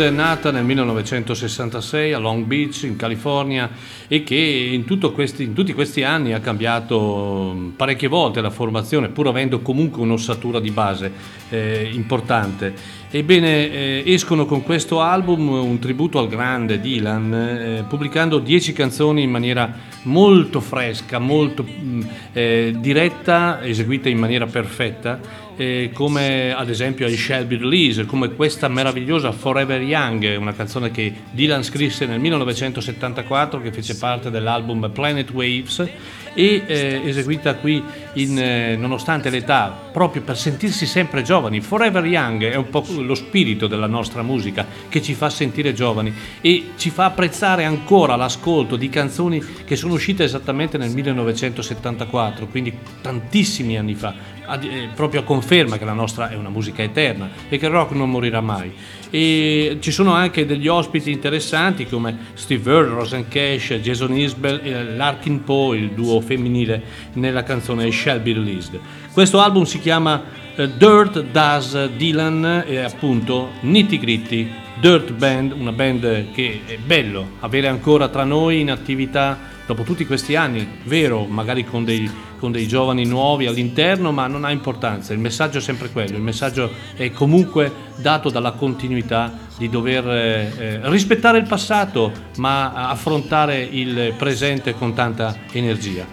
Una 0.00 0.08
band 0.08 0.18
nata 0.18 0.50
nel 0.50 0.64
1966 0.64 2.14
a 2.14 2.18
Long 2.18 2.46
Beach, 2.46 2.84
in 2.84 2.96
California, 2.96 3.68
e 4.08 4.22
che 4.22 4.34
in, 4.34 4.86
questi- 5.12 5.42
in 5.42 5.52
tutti 5.52 5.74
questi 5.74 6.04
anni 6.04 6.32
ha 6.32 6.40
cambiato 6.40 7.52
mh, 7.54 7.72
parecchie 7.76 8.08
volte 8.08 8.40
la 8.40 8.48
formazione, 8.48 9.10
pur 9.10 9.26
avendo 9.26 9.60
comunque 9.60 10.00
un'ossatura 10.00 10.58
di 10.58 10.70
base 10.70 11.12
eh, 11.50 11.90
importante. 11.92 12.72
Ebbene, 13.10 13.70
eh, 13.70 14.02
escono 14.06 14.46
con 14.46 14.62
questo 14.62 15.02
album 15.02 15.48
un 15.48 15.78
tributo 15.78 16.18
al 16.18 16.28
grande 16.28 16.80
Dylan, 16.80 17.34
eh, 17.34 17.84
pubblicando 17.86 18.38
10 18.38 18.72
canzoni 18.72 19.24
in 19.24 19.30
maniera 19.30 19.70
molto 20.04 20.60
fresca, 20.60 21.18
molto 21.18 21.62
mh, 21.62 22.08
eh, 22.32 22.74
diretta, 22.78 23.62
eseguita 23.62 24.08
in 24.08 24.18
maniera 24.18 24.46
perfetta 24.46 25.48
eh, 25.60 25.90
come 25.92 26.54
ad 26.54 26.70
esempio 26.70 27.06
I 27.06 27.18
Shall 27.18 27.46
Be 27.46 27.58
Released, 27.58 28.06
come 28.06 28.34
questa 28.34 28.66
meravigliosa 28.68 29.30
Forever 29.30 29.82
Young, 29.82 30.38
una 30.38 30.54
canzone 30.54 30.90
che 30.90 31.12
Dylan 31.32 31.62
scrisse 31.62 32.06
nel 32.06 32.18
1974 32.18 33.60
che 33.60 33.70
fece 33.70 33.98
parte 33.98 34.30
dell'album 34.30 34.90
Planet 34.90 35.30
Waves 35.30 35.86
e 36.32 36.62
eh, 36.66 37.02
eseguita 37.04 37.56
qui 37.56 37.82
in, 38.14 38.38
eh, 38.38 38.76
nonostante 38.76 39.30
l'età, 39.30 39.76
proprio 39.92 40.22
per 40.22 40.36
sentirsi 40.36 40.86
sempre 40.86 41.22
giovani. 41.22 41.60
Forever 41.60 42.04
Young 42.04 42.44
è 42.44 42.56
un 42.56 42.68
po' 42.68 42.84
lo 42.98 43.14
spirito 43.14 43.66
della 43.66 43.86
nostra 43.86 44.22
musica 44.22 44.66
che 44.88 45.02
ci 45.02 45.14
fa 45.14 45.30
sentire 45.30 45.72
giovani 45.72 46.12
e 46.40 46.70
ci 46.76 46.90
fa 46.90 47.06
apprezzare 47.06 47.64
ancora 47.64 48.16
l'ascolto 48.16 48.76
di 48.76 48.88
canzoni 48.88 49.42
che 49.64 49.76
sono 49.76 49.94
uscite 49.94 50.24
esattamente 50.24 50.78
nel 50.78 50.90
1974, 50.90 52.46
quindi 52.46 52.76
tantissimi 53.00 53.78
anni 53.78 53.94
fa 53.94 54.38
eh, 54.58 54.88
proprio 54.94 55.20
a 55.20 55.24
conferma 55.24 55.78
che 55.78 55.84
la 55.84 55.92
nostra 55.92 56.28
è 56.28 56.34
una 56.34 56.48
musica 56.48 56.82
eterna 56.82 57.30
e 57.48 57.56
che 57.58 57.66
il 57.66 57.72
rock 57.72 57.92
non 57.92 58.10
morirà 58.10 58.40
mai. 58.40 58.72
E 59.10 59.78
ci 59.80 59.90
sono 59.90 60.12
anche 60.12 60.46
degli 60.46 60.68
ospiti 60.68 61.10
interessanti 61.10 61.86
come 61.86 62.16
Steve 62.34 62.70
Earle, 62.70 62.94
Rosen 62.94 63.28
Cash, 63.28 63.74
Jason 63.74 64.16
Isbell 64.16 64.96
Larkin 64.96 65.44
Poe, 65.44 65.76
il 65.78 65.90
duo 65.90 66.20
femminile 66.20 66.82
nella 67.14 67.42
canzone 67.42 67.86
Shall 68.00 68.22
Be 68.22 68.32
Released. 68.32 68.80
Questo 69.12 69.40
album 69.40 69.64
si 69.64 69.78
chiama 69.78 70.22
eh, 70.54 70.70
Dirt 70.76 71.22
Does 71.24 71.90
Dylan 71.96 72.64
e 72.66 72.78
appunto 72.78 73.50
Nitty 73.60 73.98
Gritty 73.98 74.50
Dirt 74.80 75.12
Band, 75.12 75.52
una 75.52 75.72
band 75.72 76.30
che 76.32 76.62
è 76.64 76.78
bello 76.78 77.32
avere 77.40 77.68
ancora 77.68 78.08
tra 78.08 78.24
noi 78.24 78.60
in 78.60 78.70
attività 78.70 79.38
dopo 79.66 79.82
tutti 79.82 80.06
questi 80.06 80.34
anni, 80.34 80.66
vero, 80.84 81.26
magari 81.26 81.64
con 81.64 81.84
dei, 81.84 82.10
con 82.38 82.50
dei 82.50 82.66
giovani 82.66 83.04
nuovi 83.04 83.46
all'interno, 83.46 84.10
ma 84.10 84.26
non 84.26 84.44
ha 84.44 84.50
importanza, 84.50 85.12
il 85.12 85.18
messaggio 85.18 85.58
è 85.58 85.60
sempre 85.60 85.90
quello, 85.90 86.16
il 86.16 86.22
messaggio 86.22 86.72
è 86.96 87.12
comunque 87.12 87.70
dato 87.96 88.30
dalla 88.30 88.52
continuità 88.52 89.32
di 89.58 89.68
dover 89.68 90.08
eh, 90.08 90.52
eh, 90.58 90.80
rispettare 90.84 91.38
il 91.38 91.46
passato, 91.46 92.10
ma 92.38 92.88
affrontare 92.88 93.60
il 93.60 94.14
presente 94.16 94.74
con 94.74 94.94
tanta 94.94 95.36
energia. 95.52 96.06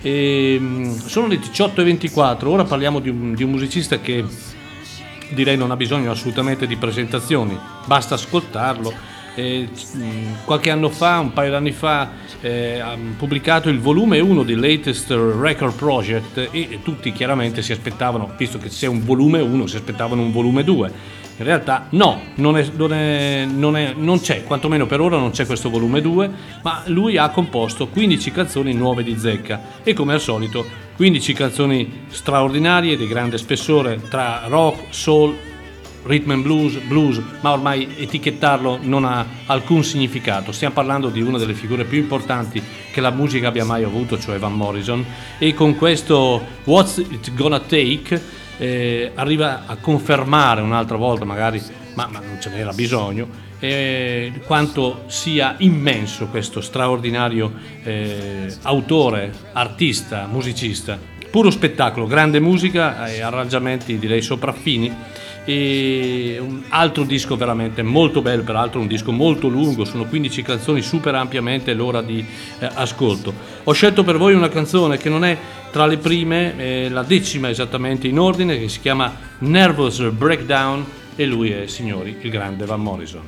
E, 0.00 0.58
mh, 0.58 1.06
sono 1.06 1.26
le 1.26 1.36
18.24, 1.36 2.46
ora 2.46 2.64
parliamo 2.64 3.00
di 3.00 3.08
un, 3.08 3.34
di 3.34 3.42
un 3.42 3.50
musicista 3.50 4.00
che 4.00 4.24
direi 5.30 5.56
non 5.56 5.70
ha 5.70 5.76
bisogno 5.76 6.10
assolutamente 6.10 6.66
di 6.66 6.76
presentazioni, 6.76 7.58
basta 7.86 8.14
ascoltarlo. 8.14 9.16
Eh, 9.34 9.68
qualche 10.44 10.70
anno 10.70 10.88
fa, 10.88 11.20
un 11.20 11.32
paio 11.32 11.52
d'anni 11.52 11.70
fa, 11.70 12.10
eh, 12.40 12.80
ha 12.80 12.96
pubblicato 13.16 13.68
il 13.68 13.78
volume 13.78 14.18
1 14.18 14.42
di 14.42 14.56
Latest 14.56 15.10
Record 15.10 15.74
Project 15.74 16.48
e 16.50 16.80
tutti 16.82 17.12
chiaramente 17.12 17.62
si 17.62 17.70
aspettavano, 17.70 18.32
visto 18.36 18.58
che 18.58 18.68
c'è 18.68 18.86
un 18.86 19.04
volume 19.04 19.40
1, 19.40 19.66
si 19.66 19.76
aspettavano 19.76 20.22
un 20.22 20.32
volume 20.32 20.64
2. 20.64 20.92
In 21.38 21.44
realtà 21.44 21.86
no, 21.90 22.20
non, 22.36 22.56
è- 22.58 22.66
non 22.76 22.92
è- 22.92 23.44
non 23.48 23.76
è- 23.76 23.94
non 23.96 24.20
c'è, 24.20 24.42
quantomeno 24.42 24.86
per 24.86 25.00
ora 25.00 25.16
non 25.18 25.30
c'è 25.30 25.46
questo 25.46 25.70
volume 25.70 26.00
2, 26.00 26.30
ma 26.62 26.82
lui 26.86 27.16
ha 27.16 27.28
composto 27.30 27.86
15 27.86 28.32
canzoni 28.32 28.72
nuove 28.74 29.04
di 29.04 29.16
zecca 29.16 29.60
e 29.84 29.92
come 29.92 30.14
al 30.14 30.20
solito 30.20 30.64
15 30.96 31.32
canzoni 31.34 32.00
straordinarie 32.08 32.96
di 32.96 33.06
grande 33.06 33.38
spessore 33.38 34.00
tra 34.08 34.42
rock, 34.48 34.86
soul, 34.90 35.36
rhythm 36.02 36.30
and 36.32 36.42
blues, 36.42 36.74
blues, 36.78 37.20
ma 37.40 37.52
ormai 37.52 37.86
etichettarlo 37.98 38.78
non 38.82 39.04
ha 39.04 39.24
alcun 39.46 39.84
significato. 39.84 40.50
Stiamo 40.50 40.74
parlando 40.74 41.08
di 41.08 41.20
una 41.22 41.38
delle 41.38 41.54
figure 41.54 41.84
più 41.84 41.98
importanti 41.98 42.60
che 42.92 43.00
la 43.00 43.10
musica 43.10 43.46
abbia 43.48 43.64
mai 43.64 43.84
avuto, 43.84 44.18
cioè 44.18 44.38
Van 44.38 44.54
Morrison, 44.54 45.04
e 45.38 45.54
con 45.54 45.76
questo 45.76 46.42
What's 46.64 46.96
It 46.96 47.32
Gonna 47.34 47.60
Take 47.60 48.20
eh, 48.58 49.12
arriva 49.14 49.62
a 49.66 49.76
confermare 49.76 50.60
un'altra 50.60 50.96
volta, 50.96 51.24
magari 51.24 51.62
ma, 51.94 52.08
ma 52.10 52.20
non 52.20 52.40
ce 52.40 52.50
n'era 52.50 52.72
bisogno, 52.72 53.46
eh, 53.58 54.40
quanto 54.46 55.04
sia 55.06 55.56
immenso 55.58 56.26
questo 56.28 56.60
straordinario 56.60 57.52
eh, 57.82 58.54
autore, 58.62 59.32
artista, 59.52 60.26
musicista. 60.30 61.16
Puro 61.30 61.50
spettacolo, 61.50 62.06
grande 62.06 62.40
musica 62.40 63.06
e 63.06 63.20
arrangiamenti 63.20 63.98
direi 63.98 64.22
sopraffini 64.22 64.94
e 65.48 66.36
un 66.38 66.62
altro 66.68 67.04
disco 67.04 67.34
veramente 67.34 67.82
molto 67.82 68.20
bello, 68.20 68.42
peraltro 68.42 68.80
un 68.80 68.86
disco 68.86 69.12
molto 69.12 69.48
lungo, 69.48 69.86
sono 69.86 70.04
15 70.04 70.42
canzoni, 70.42 70.82
super 70.82 71.14
ampiamente 71.14 71.72
l'ora 71.72 72.02
di 72.02 72.22
eh, 72.58 72.68
ascolto. 72.74 73.32
Ho 73.64 73.72
scelto 73.72 74.04
per 74.04 74.18
voi 74.18 74.34
una 74.34 74.50
canzone 74.50 74.98
che 74.98 75.08
non 75.08 75.24
è 75.24 75.38
tra 75.70 75.86
le 75.86 75.96
prime, 75.96 76.54
eh, 76.58 76.88
la 76.90 77.02
decima 77.02 77.48
esattamente 77.48 78.06
in 78.06 78.18
ordine, 78.18 78.58
che 78.58 78.68
si 78.68 78.80
chiama 78.80 79.10
Nervous 79.38 80.00
Breakdown 80.10 80.84
e 81.16 81.24
lui 81.24 81.50
è, 81.50 81.66
signori, 81.66 82.18
il 82.20 82.30
grande 82.30 82.66
Van 82.66 82.82
Morrison. 82.82 83.22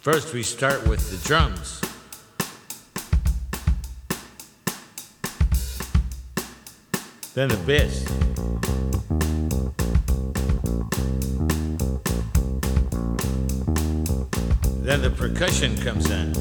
First, 0.00 0.32
we 0.32 0.42
start 0.42 0.84
with 0.86 1.00
the 1.10 1.18
drums. 1.24 1.85
Then 7.36 7.48
the 7.48 7.56
bass. 7.66 8.02
Then 14.82 15.02
the 15.02 15.10
percussion 15.10 15.76
comes 15.76 16.10
in. 16.10 16.32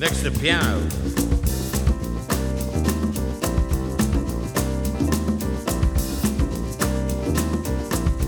Next, 0.00 0.22
the 0.22 0.32
piano. 0.40 0.80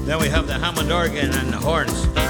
Then 0.06 0.20
we 0.20 0.28
have 0.28 0.46
the 0.46 0.54
Hammond 0.54 0.92
organ 0.92 1.32
and 1.32 1.52
the 1.52 1.56
horns. 1.56 2.21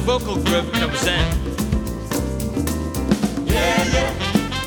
Vocal 0.00 0.36
group 0.36 0.72
comes 0.72 1.06
in. 1.06 1.26
Yeah, 3.46 3.84
yeah, 3.94 4.14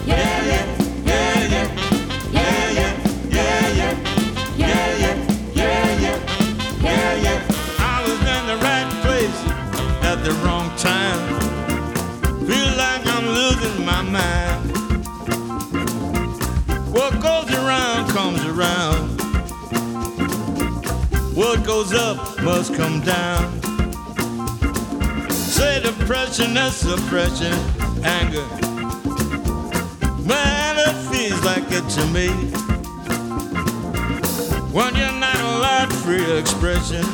yeah, 0.05 0.43
yeah, 0.45 0.67
yeah, 1.05 1.67
yeah, 2.31 2.43
yeah, 2.43 2.53
yeah, 6.81 7.13
yeah. 7.25 7.39
I 7.79 8.01
was 8.05 8.19
in 8.35 8.43
the 8.51 8.57
right 8.61 8.89
place 9.01 9.39
at 10.03 10.23
the 10.23 10.33
wrong 10.43 10.69
time. 10.77 11.21
Feel 12.45 12.71
like 12.77 13.05
I'm 13.07 13.27
losing 13.27 13.85
my 13.85 14.01
mind. 14.03 14.77
What 16.93 17.19
goes 17.21 17.51
around 17.51 18.09
comes 18.09 18.45
around. 18.45 19.19
What 21.35 21.63
goes 21.65 21.93
up 21.93 22.41
must 22.43 22.75
come 22.75 23.01
down. 23.01 23.62
Depression, 26.03 26.53
that's 26.53 26.75
suppression, 26.75 27.53
anger. 28.03 28.45
Man, 30.27 30.75
it 30.77 30.95
feels 31.09 31.41
like 31.45 31.63
it 31.69 31.87
to 31.91 32.05
me. 32.07 32.27
When 34.73 34.93
you're 34.97 35.13
not 35.13 35.39
allowed 35.39 35.93
free 35.93 36.29
expression, 36.37 37.05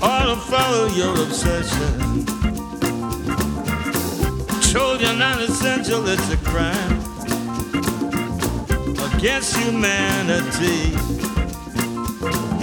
or 0.00 0.20
to 0.24 0.36
follow 0.48 0.86
your 0.96 1.22
obsession. 1.22 2.24
Told 4.72 5.02
you're 5.02 5.12
not 5.12 5.38
essential, 5.42 6.02
it's 6.08 6.32
a 6.32 6.38
crime 6.38 6.98
against 9.12 9.54
humanity. 9.54 10.96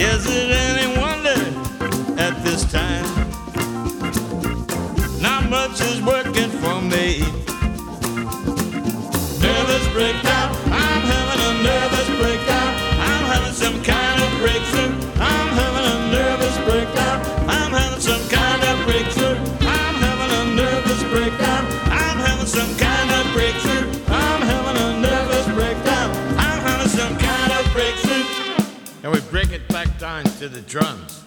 Is 0.02 0.26
it 0.26 0.50
any 0.50 1.00
wonder 1.00 2.20
at 2.20 2.44
this 2.44 2.66
time? 2.72 3.17
Is 5.58 6.02
working 6.02 6.50
for 6.62 6.82
me. 6.82 7.20
Nervous 9.41 9.88
breakdown, 9.91 10.56
I'm 10.72 11.02
having 11.12 11.41
a 11.43 11.54
nervous 11.62 12.10
breakdown. 12.17 12.72
I'm 12.98 13.26
having 13.26 13.54
some 13.54 13.84
kind 13.84 14.22
of 14.24 14.30
breakthrough. 14.39 14.93
I'm 15.20 15.50
having 15.54 15.86
a 15.86 16.12
nervous 16.12 16.58
breakdown. 16.65 17.20
I'm 17.50 17.72
having 17.74 18.00
some 18.00 18.24
kind 18.30 18.63
of 18.63 18.86
breakthrough. 18.86 19.38
I'm 19.67 19.96
having 20.02 20.32
a 20.39 20.56
nervous 20.56 21.04
breakdown. 21.12 21.65
I'm 21.91 22.17
having 22.17 22.48
some 22.48 22.74
kind 22.78 23.12
of 23.12 23.34
breakthrough. 23.34 23.86
I'm 24.08 24.41
having 24.41 24.82
a 24.82 25.00
nervous 25.02 25.46
breakdown. 25.54 26.10
I'm 26.39 26.62
having 26.62 26.89
some 26.89 27.17
kind 27.17 27.52
of 27.54 27.74
breakthrough. 27.74 28.26
And 29.04 29.12
we 29.12 29.20
break 29.30 29.52
it 29.52 29.67
back 29.67 30.00
down 30.00 30.24
to 30.39 30.50
the 30.50 30.62
drums. 30.62 31.26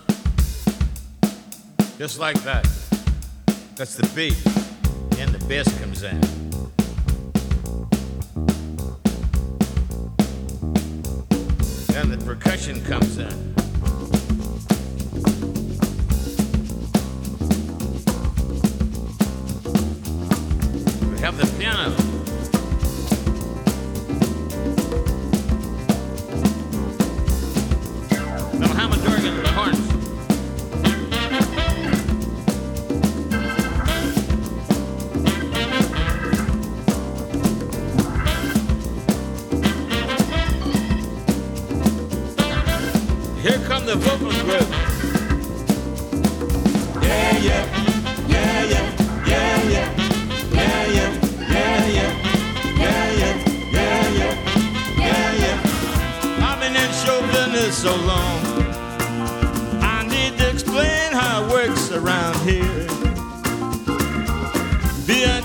Just 1.98 2.18
like 2.18 2.42
that. 2.42 2.79
That's 3.80 3.94
the 3.94 4.06
beat. 4.14 4.36
And 5.18 5.34
the 5.34 5.42
bass 5.46 5.66
comes 5.80 6.02
in. 6.02 6.20
Then 11.86 12.10
the 12.10 12.22
percussion 12.26 12.84
comes 12.84 13.16
in. 13.16 13.49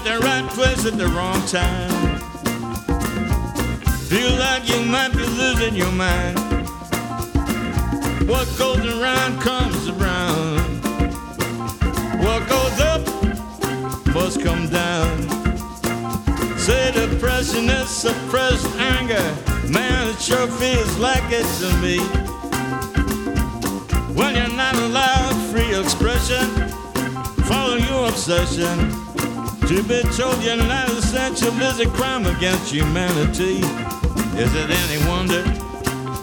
The 0.06 0.20
right 0.20 0.48
place 0.52 0.86
at 0.86 1.00
the 1.00 1.08
wrong 1.08 1.42
time. 1.48 1.90
Feel 4.08 4.38
like 4.38 4.70
you 4.70 4.80
might 4.86 5.12
be 5.14 5.26
losing 5.26 5.74
your 5.74 5.92
mind. 5.94 6.38
What 8.30 8.48
goes 8.56 8.86
around 8.86 9.42
comes 9.42 9.90
around. 9.90 10.60
What 12.24 12.48
goes 12.48 12.80
up 12.82 13.02
must 14.14 14.42
come 14.44 14.70
down. 14.70 15.10
Say 16.60 16.92
depression 16.92 17.68
is 17.68 17.90
suppressed 17.90 18.68
anger. 18.78 19.26
Man, 19.68 20.10
it 20.10 20.22
sure 20.22 20.46
feels 20.46 21.00
like 21.00 21.24
it 21.32 21.48
to 21.62 21.70
me. 21.82 21.98
When 24.14 24.36
you're 24.36 24.56
not 24.56 24.76
allowed 24.76 25.36
free 25.52 25.76
expression, 25.76 26.46
follow 27.46 27.78
your 27.78 28.10
obsession. 28.10 29.05
To 29.68 29.82
be 29.82 30.04
told 30.16 30.44
you're 30.44 30.58
not 30.58 30.90
essential 30.90 31.52
is 31.60 31.80
a 31.80 31.90
crime 31.90 32.28
against 32.28 32.72
humanity. 32.72 33.62
Is 34.38 34.54
it 34.54 34.70
any 34.70 35.08
wonder? 35.10 35.44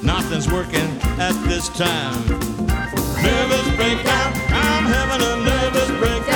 Nothing's 0.00 0.48
working 0.48 0.88
at 1.18 1.32
this 1.48 1.68
time. 1.70 2.28
Nervous 2.28 3.66
breakdown, 3.74 4.32
I'm 4.48 4.84
having 4.84 5.26
a 5.26 5.36
nervous 5.44 5.90
breakdown. 5.98 6.31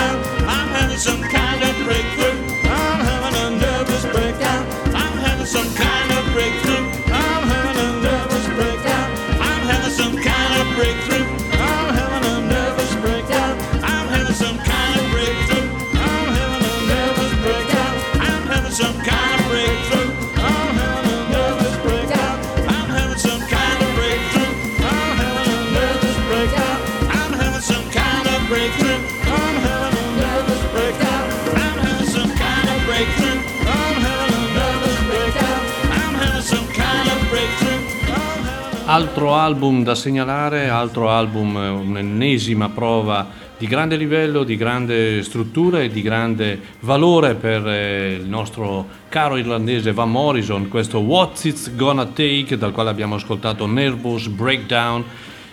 Altro 38.97 39.35
album 39.35 39.83
da 39.83 39.95
segnalare, 39.95 40.71
altro 40.71 41.11
album, 41.11 41.55
eh, 41.55 41.69
un'ennesima 41.69 42.71
prova 42.71 43.29
di 43.59 43.67
grande 43.67 43.95
livello, 43.95 44.43
di 44.43 44.57
grande 44.57 45.23
struttura 45.23 45.83
e 45.83 45.91
di 45.91 46.01
grande 46.01 46.59
valore 46.81 47.35
per 47.35 47.69
eh, 47.69 48.15
il 48.15 48.27
nostro 48.27 48.89
caro 49.11 49.37
irlandese 49.37 49.93
Van 49.93 50.11
Morrison, 50.11 50.69
questo 50.69 51.01
What's 51.01 51.45
It's 51.45 51.77
Gonna 51.77 52.07
Take, 52.07 52.57
dal 52.57 52.73
quale 52.73 52.89
abbiamo 52.89 53.17
ascoltato 53.17 53.67
Nervous 53.67 54.29
Breakdown, 54.29 55.05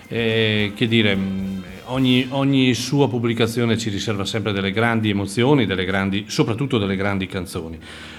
eh, 0.08 0.72
che 0.74 0.88
dire, 0.88 1.14
mh, 1.14 1.64
ogni, 1.88 2.26
ogni 2.30 2.74
sua 2.74 3.10
pubblicazione 3.10 3.78
ci 3.78 3.90
riserva 3.90 4.24
sempre 4.24 4.54
delle 4.54 4.72
grandi 4.72 5.10
emozioni, 5.10 5.66
delle 5.66 5.84
grandi, 5.84 6.26
soprattutto 6.28 6.78
delle 6.78 6.96
grandi 6.96 7.28
canzoni. 7.28 7.78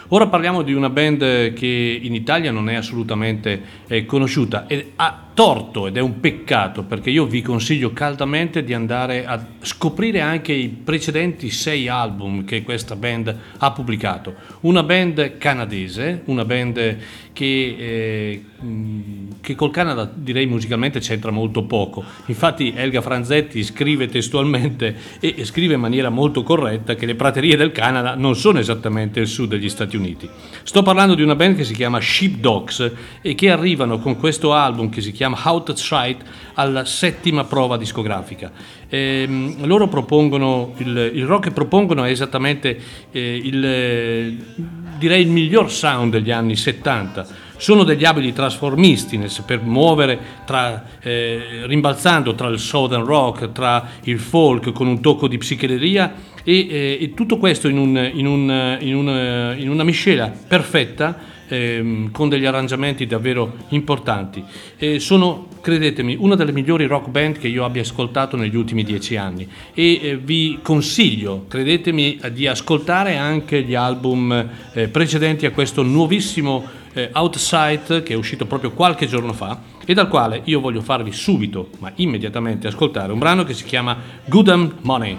Ora 0.08 0.26
parliamo 0.26 0.62
di 0.62 0.74
una 0.74 0.90
band 0.90 1.52
che 1.54 2.00
in 2.02 2.14
Italia 2.14 2.50
non 2.50 2.68
è 2.68 2.74
assolutamente 2.74 3.60
eh, 3.86 4.04
conosciuta 4.04 4.66
e 4.66 4.92
ha 4.96 5.24
torto 5.34 5.88
ed 5.88 5.96
è 5.96 6.00
un 6.00 6.20
peccato 6.20 6.84
perché 6.84 7.10
io 7.10 7.26
vi 7.26 7.42
consiglio 7.42 7.92
caldamente 7.92 8.62
di 8.62 8.72
andare 8.72 9.26
a 9.26 9.44
scoprire 9.60 10.20
anche 10.20 10.52
i 10.52 10.68
precedenti 10.68 11.50
sei 11.50 11.88
album 11.88 12.44
che 12.44 12.62
questa 12.62 12.94
band 12.94 13.36
ha 13.58 13.72
pubblicato. 13.72 14.34
Una 14.60 14.84
band 14.84 15.38
canadese, 15.38 16.22
una 16.26 16.44
band 16.44 16.98
che, 17.32 17.76
eh, 17.78 18.44
che 19.40 19.54
col 19.56 19.72
Canada 19.72 20.08
direi 20.14 20.46
musicalmente 20.46 21.00
c'entra 21.00 21.32
molto 21.32 21.64
poco. 21.64 22.04
Infatti 22.26 22.72
Elga 22.76 23.00
Franzetti 23.00 23.64
scrive 23.64 24.06
testualmente 24.06 24.94
e 25.18 25.44
scrive 25.44 25.74
in 25.74 25.80
maniera 25.80 26.10
molto 26.10 26.44
corretta 26.44 26.94
che 26.94 27.06
le 27.06 27.16
praterie 27.16 27.56
del 27.56 27.72
Canada 27.72 28.14
non 28.14 28.36
sono 28.36 28.60
esattamente 28.60 29.18
il 29.18 29.26
sud 29.26 29.50
degli 29.50 29.68
Stati 29.68 29.93
Uniti. 29.93 29.93
Sto 30.62 30.82
parlando 30.82 31.14
di 31.14 31.22
una 31.22 31.34
band 31.34 31.56
che 31.56 31.64
si 31.64 31.74
chiama 31.74 32.00
Sheepdogs 32.00 32.92
e 33.20 33.34
che 33.34 33.50
arrivano 33.50 33.98
con 33.98 34.16
questo 34.16 34.52
album 34.52 34.88
che 34.88 35.00
si 35.00 35.12
chiama 35.12 35.38
Out 35.42 35.70
of 35.70 35.76
Sight 35.76 36.22
alla 36.54 36.84
settima 36.84 37.44
prova 37.44 37.76
discografica. 37.76 38.50
Ehm, 38.88 39.66
loro 39.66 39.88
propongono 39.88 40.74
il, 40.78 41.10
il 41.14 41.26
rock 41.26 41.44
che 41.44 41.50
propongono 41.50 42.04
è 42.04 42.10
esattamente 42.10 42.78
eh, 43.10 43.36
il, 43.36 44.36
direi 44.98 45.22
il 45.22 45.28
miglior 45.28 45.70
sound 45.70 46.12
degli 46.12 46.30
anni 46.30 46.56
70 46.56 47.42
sono 47.56 47.84
degli 47.84 48.04
abili 48.04 48.32
trasformisti 48.32 49.16
nel 49.16 49.30
muovere 49.62 50.18
tra, 50.44 50.84
eh, 51.00 51.62
rimbalzando 51.66 52.34
tra 52.34 52.48
il 52.48 52.58
southern 52.58 53.04
rock, 53.04 53.52
tra 53.52 53.86
il 54.02 54.18
folk 54.18 54.72
con 54.72 54.86
un 54.86 55.00
tocco 55.00 55.28
di 55.28 55.38
psichedelia 55.38 56.12
e, 56.44 56.66
eh, 56.68 56.98
e 57.00 57.14
tutto 57.14 57.38
questo 57.38 57.68
in, 57.68 57.78
un- 57.78 58.10
in 58.12 58.26
un- 58.26 58.76
in 58.80 58.94
un- 58.94 59.54
in 59.58 59.68
una 59.70 59.82
miscela 59.82 60.30
perfetta 60.46 61.32
ehm, 61.46 62.10
con 62.10 62.28
degli 62.30 62.46
arrangiamenti 62.46 63.06
davvero 63.06 63.54
importanti. 63.68 64.42
E 64.78 64.98
sono, 64.98 65.48
credetemi, 65.60 66.16
una 66.18 66.36
delle 66.36 66.52
migliori 66.52 66.86
rock 66.86 67.08
band 67.08 67.38
che 67.38 67.48
io 67.48 67.64
abbia 67.66 67.82
ascoltato 67.82 68.36
negli 68.36 68.56
ultimi 68.56 68.82
dieci 68.82 69.16
anni 69.16 69.46
e 69.74 70.00
eh, 70.02 70.16
vi 70.16 70.58
consiglio, 70.62 71.44
credetemi, 71.48 72.18
di 72.32 72.46
ascoltare 72.46 73.16
anche 73.16 73.62
gli 73.62 73.74
album 73.74 74.48
eh, 74.72 74.88
precedenti 74.88 75.44
a 75.44 75.50
questo 75.50 75.82
nuovissimo 75.82 76.64
eh, 76.94 77.10
Outside 77.12 78.02
che 78.02 78.14
è 78.14 78.16
uscito 78.16 78.46
proprio 78.46 78.70
qualche 78.72 79.06
giorno 79.06 79.32
fa 79.34 79.60
e 79.84 79.92
dal 79.92 80.08
quale 80.08 80.40
io 80.44 80.60
voglio 80.60 80.80
farvi 80.80 81.12
subito, 81.12 81.68
ma 81.78 81.92
immediatamente 81.96 82.68
ascoltare 82.68 83.12
un 83.12 83.18
brano 83.18 83.44
che 83.44 83.52
si 83.52 83.64
chiama 83.64 83.96
Good 84.24 84.48
Am 84.48 84.74
Money. 84.80 85.18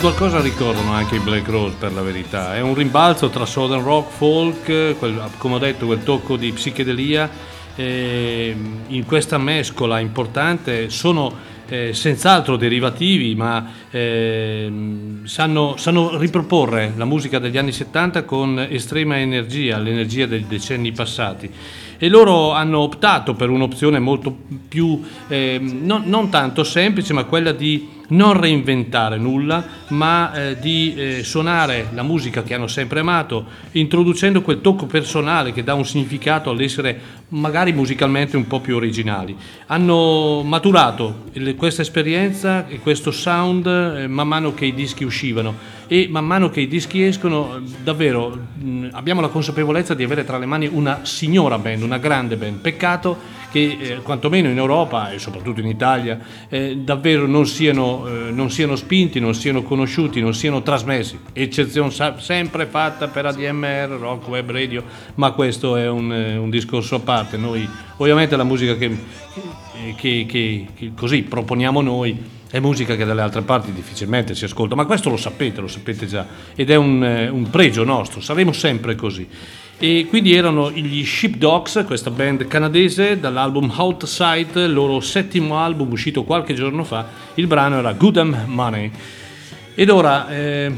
Qualcosa 0.00 0.40
ricordano 0.40 0.92
anche 0.92 1.16
i 1.16 1.18
Black 1.18 1.46
Rose 1.46 1.76
per 1.78 1.92
la 1.92 2.00
verità. 2.00 2.56
È 2.56 2.60
un 2.62 2.74
rimbalzo 2.74 3.28
tra 3.28 3.44
southern 3.44 3.82
rock, 3.82 4.10
folk, 4.10 4.96
quel- 4.98 5.28
come 5.36 5.56
ho 5.56 5.58
detto, 5.58 5.84
quel 5.84 6.02
tocco 6.02 6.36
di 6.36 6.50
psichedelia. 6.52 7.58
eh, 7.76 8.54
in 8.88 9.04
questa 9.04 9.38
mescola 9.38 10.00
importante 10.00 10.90
sono 10.90 11.32
eh, 11.68 11.92
senz'altro 11.92 12.56
derivativi, 12.56 13.34
ma 13.34 13.64
ehm, 13.90 15.24
sanno, 15.24 15.76
sanno 15.76 16.18
riproporre 16.18 16.92
la 16.96 17.04
musica 17.04 17.38
degli 17.38 17.56
anni 17.58 17.72
70 17.72 18.24
con 18.24 18.58
estrema 18.68 19.18
energia, 19.18 19.78
l'energia 19.78 20.26
dei 20.26 20.46
decenni 20.46 20.92
passati. 20.92 21.50
E 21.98 22.08
loro 22.08 22.52
hanno 22.52 22.80
optato 22.80 23.34
per 23.34 23.50
un'opzione 23.50 23.98
molto 23.98 24.36
più, 24.66 25.00
ehm, 25.28 25.80
non, 25.84 26.02
non 26.06 26.30
tanto 26.30 26.64
semplice, 26.64 27.12
ma 27.12 27.24
quella 27.24 27.52
di 27.52 27.98
non 28.10 28.38
reinventare 28.38 29.18
nulla, 29.18 29.64
ma 29.88 30.32
eh, 30.32 30.58
di 30.58 30.94
eh, 30.94 31.24
suonare 31.24 31.88
la 31.92 32.02
musica 32.02 32.42
che 32.42 32.54
hanno 32.54 32.66
sempre 32.68 33.00
amato, 33.00 33.44
introducendo 33.72 34.42
quel 34.42 34.60
tocco 34.60 34.86
personale 34.86 35.52
che 35.52 35.64
dà 35.64 35.74
un 35.74 35.84
significato 35.84 36.50
all'essere 36.50 37.18
magari 37.30 37.72
musicalmente 37.72 38.36
un 38.36 38.46
po' 38.46 38.60
più 38.60 38.74
originali. 38.76 39.36
Hanno 39.66 40.42
maturato 40.44 41.26
il- 41.32 41.54
questa 41.56 41.82
esperienza 41.82 42.66
e 42.66 42.80
questo 42.80 43.10
sound 43.12 43.66
eh, 43.66 44.06
man 44.08 44.26
mano 44.28 44.52
che 44.54 44.64
i 44.66 44.74
dischi 44.74 45.04
uscivano 45.04 45.54
e 45.86 46.08
man 46.10 46.24
mano 46.26 46.50
che 46.50 46.60
i 46.60 46.68
dischi 46.68 47.02
escono 47.02 47.56
eh, 47.56 47.60
davvero 47.82 48.36
mh, 48.60 48.88
abbiamo 48.92 49.20
la 49.20 49.28
consapevolezza 49.28 49.94
di 49.94 50.02
avere 50.02 50.24
tra 50.24 50.38
le 50.38 50.46
mani 50.46 50.68
una 50.72 51.00
signora 51.02 51.58
band, 51.58 51.82
una 51.82 51.98
grande 51.98 52.36
band. 52.36 52.58
Peccato 52.58 53.38
che 53.50 53.76
eh, 53.80 53.96
quantomeno 54.02 54.48
in 54.48 54.56
Europa 54.56 55.10
e 55.10 55.18
soprattutto 55.18 55.60
in 55.60 55.66
Italia 55.66 56.18
eh, 56.48 56.76
davvero 56.76 57.26
non 57.26 57.46
siano, 57.46 58.06
eh, 58.06 58.30
non 58.30 58.50
siano 58.50 58.76
spinti, 58.76 59.20
non 59.20 59.34
siano 59.34 59.62
conosciuti, 59.62 60.20
non 60.20 60.34
siano 60.34 60.62
trasmessi. 60.62 61.18
Eccezione 61.32 61.90
sempre 62.18 62.66
fatta 62.66 63.08
per 63.08 63.26
ADMR, 63.26 63.96
Rock 63.98 64.28
Web 64.28 64.50
Radio, 64.50 64.84
ma 65.16 65.32
questo 65.32 65.76
è 65.76 65.88
un, 65.88 66.12
eh, 66.12 66.36
un 66.36 66.50
discorso 66.50 66.96
a 66.96 67.00
parte. 67.00 67.36
Noi 67.36 67.68
ovviamente 67.96 68.36
la 68.36 68.44
musica 68.44 68.76
che, 68.76 68.90
che- 69.96 70.26
che- 70.28 70.66
che 70.74 70.92
così 70.96 71.22
proponiamo 71.22 71.80
noi 71.80 72.38
è 72.50 72.58
musica 72.58 72.96
che 72.96 73.04
dalle 73.04 73.20
altre 73.22 73.42
parti 73.42 73.72
difficilmente 73.72 74.34
si 74.34 74.44
ascolta, 74.44 74.74
ma 74.74 74.84
questo 74.84 75.08
lo 75.08 75.16
sapete, 75.16 75.60
lo 75.60 75.68
sapete 75.68 76.06
già, 76.06 76.26
ed 76.56 76.70
è 76.70 76.74
un, 76.74 77.04
eh, 77.04 77.28
un 77.28 77.48
pregio 77.48 77.84
nostro, 77.84 78.20
saremo 78.20 78.52
sempre 78.52 78.96
così. 78.96 79.28
E 79.82 80.04
quindi 80.10 80.34
erano 80.34 80.70
gli 80.70 81.02
Sheepdogs, 81.06 81.84
questa 81.86 82.10
band 82.10 82.46
canadese, 82.46 83.18
dall'album 83.18 83.72
Outside, 83.74 84.64
il 84.64 84.74
loro 84.74 85.00
settimo 85.00 85.56
album 85.56 85.90
uscito 85.92 86.22
qualche 86.24 86.52
giorno 86.52 86.84
fa, 86.84 87.06
il 87.36 87.46
brano 87.46 87.78
era 87.78 87.94
Good 87.94 88.16
Am 88.18 88.42
Money. 88.46 88.90
Ed 89.74 89.88
ora, 89.88 90.28
eh, 90.28 90.70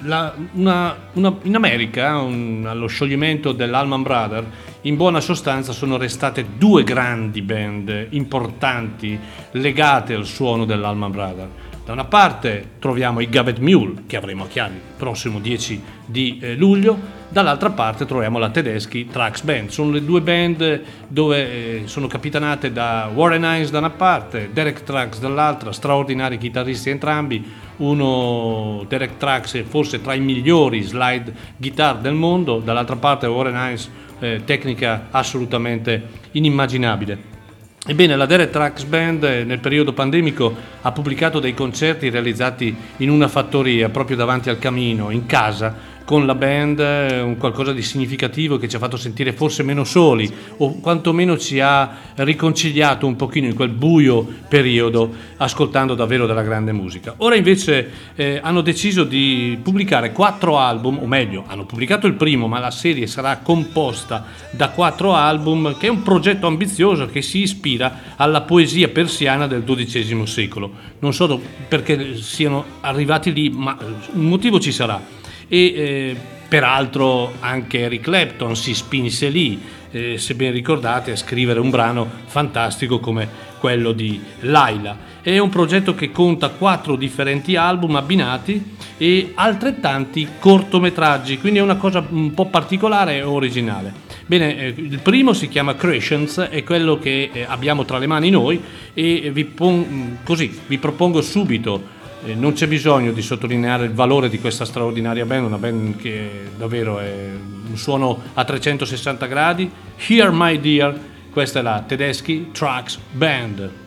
la- 0.00 0.34
una- 0.54 0.96
una- 1.12 1.36
in 1.42 1.54
America, 1.54 2.18
un- 2.18 2.64
allo 2.66 2.88
scioglimento 2.88 3.52
dell'Alman 3.52 4.02
Brothers, 4.02 4.46
in 4.82 4.96
buona 4.96 5.20
sostanza 5.20 5.70
sono 5.72 5.96
restate 5.96 6.44
due 6.58 6.82
grandi 6.82 7.42
band 7.42 8.08
importanti 8.10 9.16
legate 9.52 10.12
al 10.14 10.26
suono 10.26 10.64
dell'Alman 10.64 11.12
Brothers. 11.12 11.50
Da 11.84 11.92
una 11.92 12.04
parte 12.04 12.70
troviamo 12.80 13.20
i 13.20 13.28
Gavet 13.28 13.58
Mule, 13.58 14.02
che 14.08 14.16
avremo 14.16 14.42
a 14.42 14.46
Chiavi 14.48 14.74
il 14.74 14.80
prossimo 14.96 15.38
10 15.38 15.80
di 16.04 16.38
eh, 16.42 16.56
luglio, 16.56 17.18
dall'altra 17.30 17.70
parte 17.70 18.04
troviamo 18.04 18.38
la 18.38 18.50
tedeschi 18.50 19.06
Trax 19.06 19.42
Band. 19.42 19.68
Sono 19.70 19.92
le 19.92 20.04
due 20.04 20.20
band 20.20 20.82
dove 21.08 21.38
eh, 21.38 21.82
sono 21.86 22.06
capitanate 22.06 22.72
da 22.72 23.10
Warren 23.12 23.42
Hines 23.42 23.70
da 23.70 23.78
una 23.78 23.90
parte, 23.90 24.50
Derek 24.52 24.82
Trax 24.82 25.18
dall'altra, 25.18 25.72
straordinari 25.72 26.38
chitarristi 26.38 26.90
entrambi, 26.90 27.42
uno 27.78 28.84
Derek 28.88 29.16
Trax 29.16 29.56
è 29.56 29.62
forse 29.62 30.02
tra 30.02 30.14
i 30.14 30.20
migliori 30.20 30.82
slide 30.82 31.32
guitar 31.56 31.98
del 31.98 32.14
mondo, 32.14 32.58
dall'altra 32.58 32.96
parte 32.96 33.26
Warren 33.26 33.54
Hines 33.54 33.90
eh, 34.18 34.42
tecnica 34.44 35.06
assolutamente 35.10 36.02
inimmaginabile. 36.32 37.38
Ebbene, 37.86 38.14
la 38.14 38.26
Derek 38.26 38.50
Trax 38.50 38.84
Band 38.84 39.24
eh, 39.24 39.42
nel 39.42 39.58
periodo 39.58 39.94
pandemico 39.94 40.54
ha 40.82 40.92
pubblicato 40.92 41.40
dei 41.40 41.54
concerti 41.54 42.10
realizzati 42.10 42.76
in 42.98 43.08
una 43.08 43.26
fattoria 43.26 43.88
proprio 43.88 44.18
davanti 44.18 44.50
al 44.50 44.58
camino, 44.58 45.08
in 45.08 45.24
casa, 45.24 45.74
con 46.10 46.26
la 46.26 46.34
band, 46.34 46.80
eh, 46.80 47.20
un 47.20 47.36
qualcosa 47.36 47.72
di 47.72 47.82
significativo 47.82 48.58
che 48.58 48.68
ci 48.68 48.74
ha 48.74 48.80
fatto 48.80 48.96
sentire 48.96 49.32
forse 49.32 49.62
meno 49.62 49.84
soli 49.84 50.28
o 50.56 50.80
quantomeno 50.80 51.38
ci 51.38 51.60
ha 51.60 51.98
riconciliato 52.16 53.06
un 53.06 53.14
pochino 53.14 53.46
in 53.46 53.54
quel 53.54 53.68
buio 53.68 54.26
periodo 54.48 55.08
ascoltando 55.36 55.94
davvero 55.94 56.26
della 56.26 56.42
grande 56.42 56.72
musica. 56.72 57.14
Ora 57.18 57.36
invece 57.36 57.90
eh, 58.16 58.40
hanno 58.42 58.60
deciso 58.60 59.04
di 59.04 59.56
pubblicare 59.62 60.10
quattro 60.10 60.58
album, 60.58 60.98
o 61.00 61.06
meglio, 61.06 61.44
hanno 61.46 61.64
pubblicato 61.64 62.08
il 62.08 62.14
primo, 62.14 62.48
ma 62.48 62.58
la 62.58 62.72
serie 62.72 63.06
sarà 63.06 63.36
composta 63.36 64.24
da 64.50 64.70
quattro 64.70 65.14
album, 65.14 65.78
che 65.78 65.86
è 65.86 65.90
un 65.90 66.02
progetto 66.02 66.48
ambizioso 66.48 67.06
che 67.06 67.22
si 67.22 67.38
ispira 67.38 68.16
alla 68.16 68.40
poesia 68.40 68.88
persiana 68.88 69.46
del 69.46 69.62
XII 69.62 70.26
secolo. 70.26 70.72
Non 70.98 71.14
so 71.14 71.40
perché 71.68 72.16
siano 72.16 72.64
arrivati 72.80 73.32
lì, 73.32 73.48
ma 73.48 73.78
eh, 73.78 73.84
un 74.14 74.24
motivo 74.24 74.58
ci 74.58 74.72
sarà. 74.72 75.18
E 75.52 75.58
eh, 75.58 76.16
peraltro 76.46 77.32
anche 77.40 77.80
Eric 77.80 78.02
Clapton 78.02 78.54
si 78.54 78.72
spinse 78.72 79.28
lì, 79.28 79.60
eh, 79.90 80.16
se 80.16 80.36
ben 80.36 80.52
ricordate, 80.52 81.10
a 81.10 81.16
scrivere 81.16 81.58
un 81.58 81.70
brano 81.70 82.08
fantastico 82.26 83.00
come 83.00 83.28
quello 83.58 83.90
di 83.90 84.20
Laila. 84.42 84.96
È 85.20 85.38
un 85.38 85.48
progetto 85.48 85.96
che 85.96 86.12
conta 86.12 86.50
quattro 86.50 86.94
differenti 86.94 87.56
album 87.56 87.96
abbinati 87.96 88.76
e 88.96 89.32
altrettanti 89.34 90.28
cortometraggi, 90.38 91.38
quindi 91.38 91.58
è 91.58 91.62
una 91.62 91.76
cosa 91.76 92.06
un 92.08 92.32
po' 92.32 92.46
particolare 92.46 93.16
e 93.16 93.22
originale. 93.22 93.92
Bene, 94.26 94.56
eh, 94.56 94.74
il 94.76 95.00
primo 95.02 95.32
si 95.32 95.48
chiama 95.48 95.74
Creations, 95.74 96.38
è 96.38 96.62
quello 96.62 97.00
che 97.00 97.30
eh, 97.32 97.44
abbiamo 97.48 97.84
tra 97.84 97.98
le 97.98 98.06
mani 98.06 98.30
noi 98.30 98.62
e 98.94 99.30
vi, 99.32 99.44
pon- 99.44 100.18
così, 100.22 100.56
vi 100.68 100.78
propongo 100.78 101.20
subito 101.20 101.98
non 102.34 102.52
c'è 102.52 102.66
bisogno 102.66 103.12
di 103.12 103.22
sottolineare 103.22 103.84
il 103.84 103.92
valore 103.92 104.28
di 104.28 104.38
questa 104.38 104.64
straordinaria 104.64 105.24
band, 105.24 105.46
una 105.46 105.58
band 105.58 105.96
che 105.96 106.48
davvero 106.56 106.98
è 106.98 107.28
un 107.68 107.76
suono 107.76 108.20
a 108.34 108.44
360 108.44 109.26
gradi. 109.26 109.70
Here 109.96 110.30
My 110.30 110.60
Dear, 110.60 110.98
questa 111.30 111.60
è 111.60 111.62
la 111.62 111.82
Tedeschi 111.86 112.50
Trax 112.52 112.98
Band. 113.12 113.79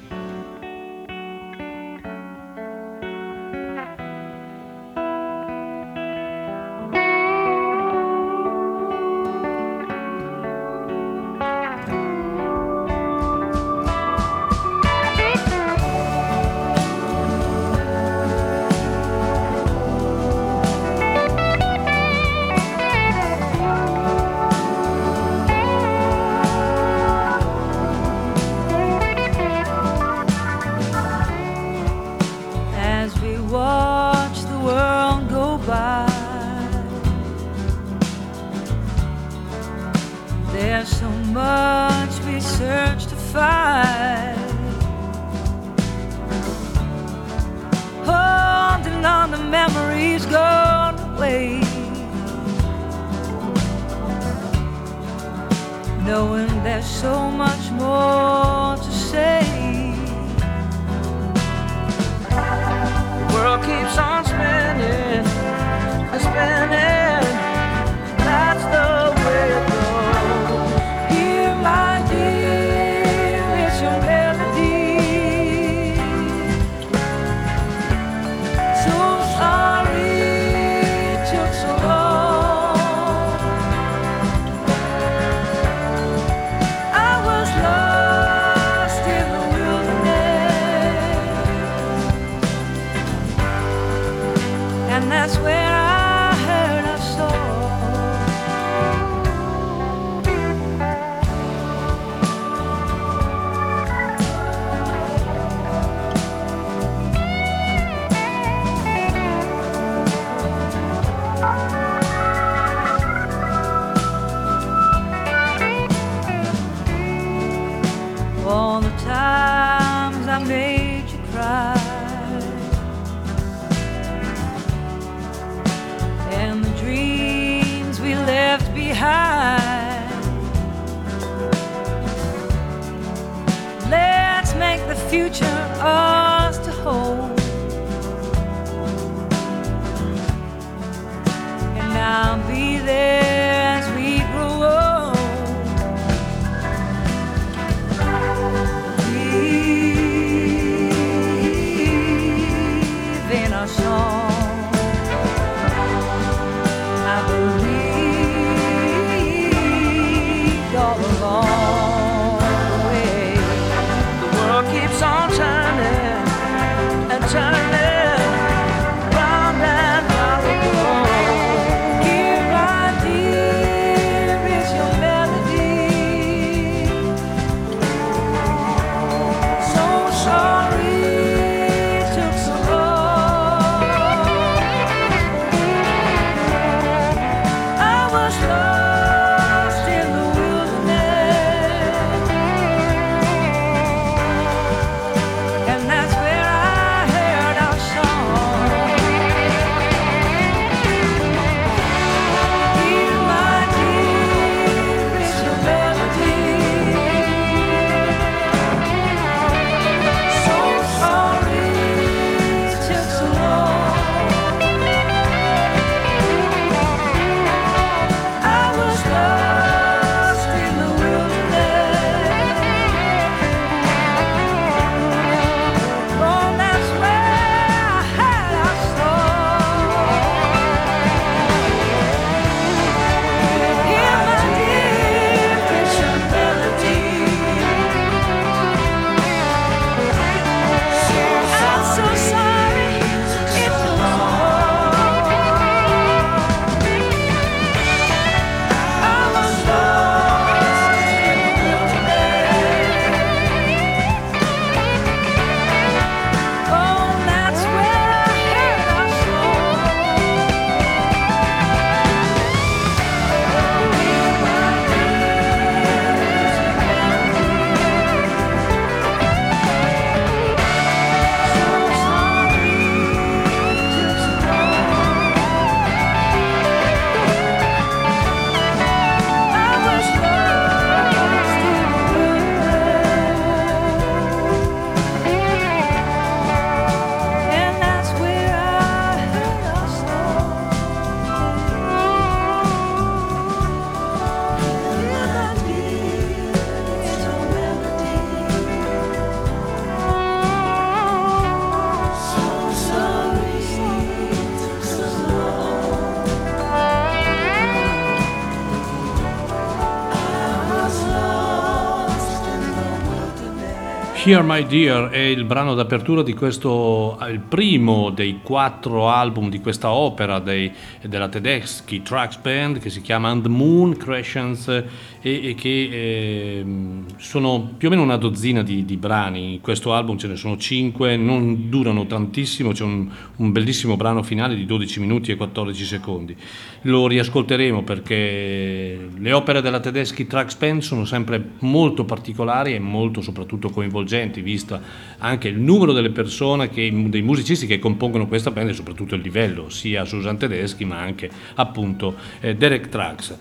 Here 314.25 314.41
My 314.41 314.65
Dear 314.65 315.09
è 315.09 315.17
il 315.17 315.43
brano 315.43 315.73
d'apertura 315.73 316.23
di 316.23 316.33
questo, 316.33 317.19
il 317.29 317.41
primo 317.41 318.09
dei 318.09 318.39
quattro 318.41 319.09
album 319.09 319.49
di 319.49 319.59
questa 319.59 319.91
opera 319.91 320.39
dei- 320.39 320.71
della 321.01 321.27
Tedeschi 321.27 322.01
Tracks 322.01 322.37
Band 322.37 322.79
che 322.79 322.89
si 322.89 323.01
chiama 323.01 323.27
And 323.27 323.43
the 323.43 323.49
Moon 323.49 323.97
Crescents 323.97 324.69
e, 324.69 325.49
e 325.49 325.55
che 325.55 326.59
ehm, 326.59 327.05
sono 327.17 327.73
più 327.77 327.89
o 327.89 327.91
meno 327.91 328.01
una 328.01 328.15
dozzina 328.15 328.63
di, 328.63 328.85
di 328.85 328.95
brani. 328.95 329.55
In 329.55 329.61
questo 329.61 329.93
album 329.93 330.17
ce 330.17 330.27
ne 330.27 330.37
sono 330.37 330.57
cinque, 330.57 331.17
non 331.17 331.69
durano 331.69 332.05
tantissimo, 332.05 332.71
c'è 332.71 332.85
un, 332.85 333.09
un 333.37 333.51
bellissimo 333.51 333.97
brano 333.97 334.23
finale 334.23 334.55
di 334.55 334.65
12 334.65 335.01
minuti 335.01 335.31
e 335.31 335.35
14 335.35 335.83
secondi. 335.83 336.35
Lo 336.83 337.07
riascolteremo 337.07 337.83
perché 337.83 339.09
le 339.17 339.31
opere 339.33 339.61
della 339.61 339.81
Tedeschi 339.81 340.27
Tracks 340.27 340.55
Band 340.55 340.81
sono 340.81 341.03
sempre 341.03 341.41
molto 341.59 342.05
particolari 342.05 342.73
e 342.73 342.79
molto 342.79 343.21
soprattutto 343.21 343.69
coinvolgenti, 343.69 344.11
visto 344.41 344.79
anche 345.19 345.47
il 345.47 345.59
numero 345.59 345.93
delle 345.93 346.09
persone, 346.09 346.69
che, 346.69 346.91
dei 347.07 347.21
musicisti 347.21 347.65
che 347.65 347.79
compongono 347.79 348.27
questa 348.27 348.51
band 348.51 348.69
e 348.69 348.73
soprattutto 348.73 349.15
il 349.15 349.21
livello, 349.21 349.69
sia 349.69 350.05
Susan 350.05 350.37
Tedeschi 350.37 350.85
ma 350.85 350.99
anche 350.99 351.29
appunto 351.55 352.15
eh, 352.41 352.55
Derek 352.55 352.89
Trax. 352.89 353.37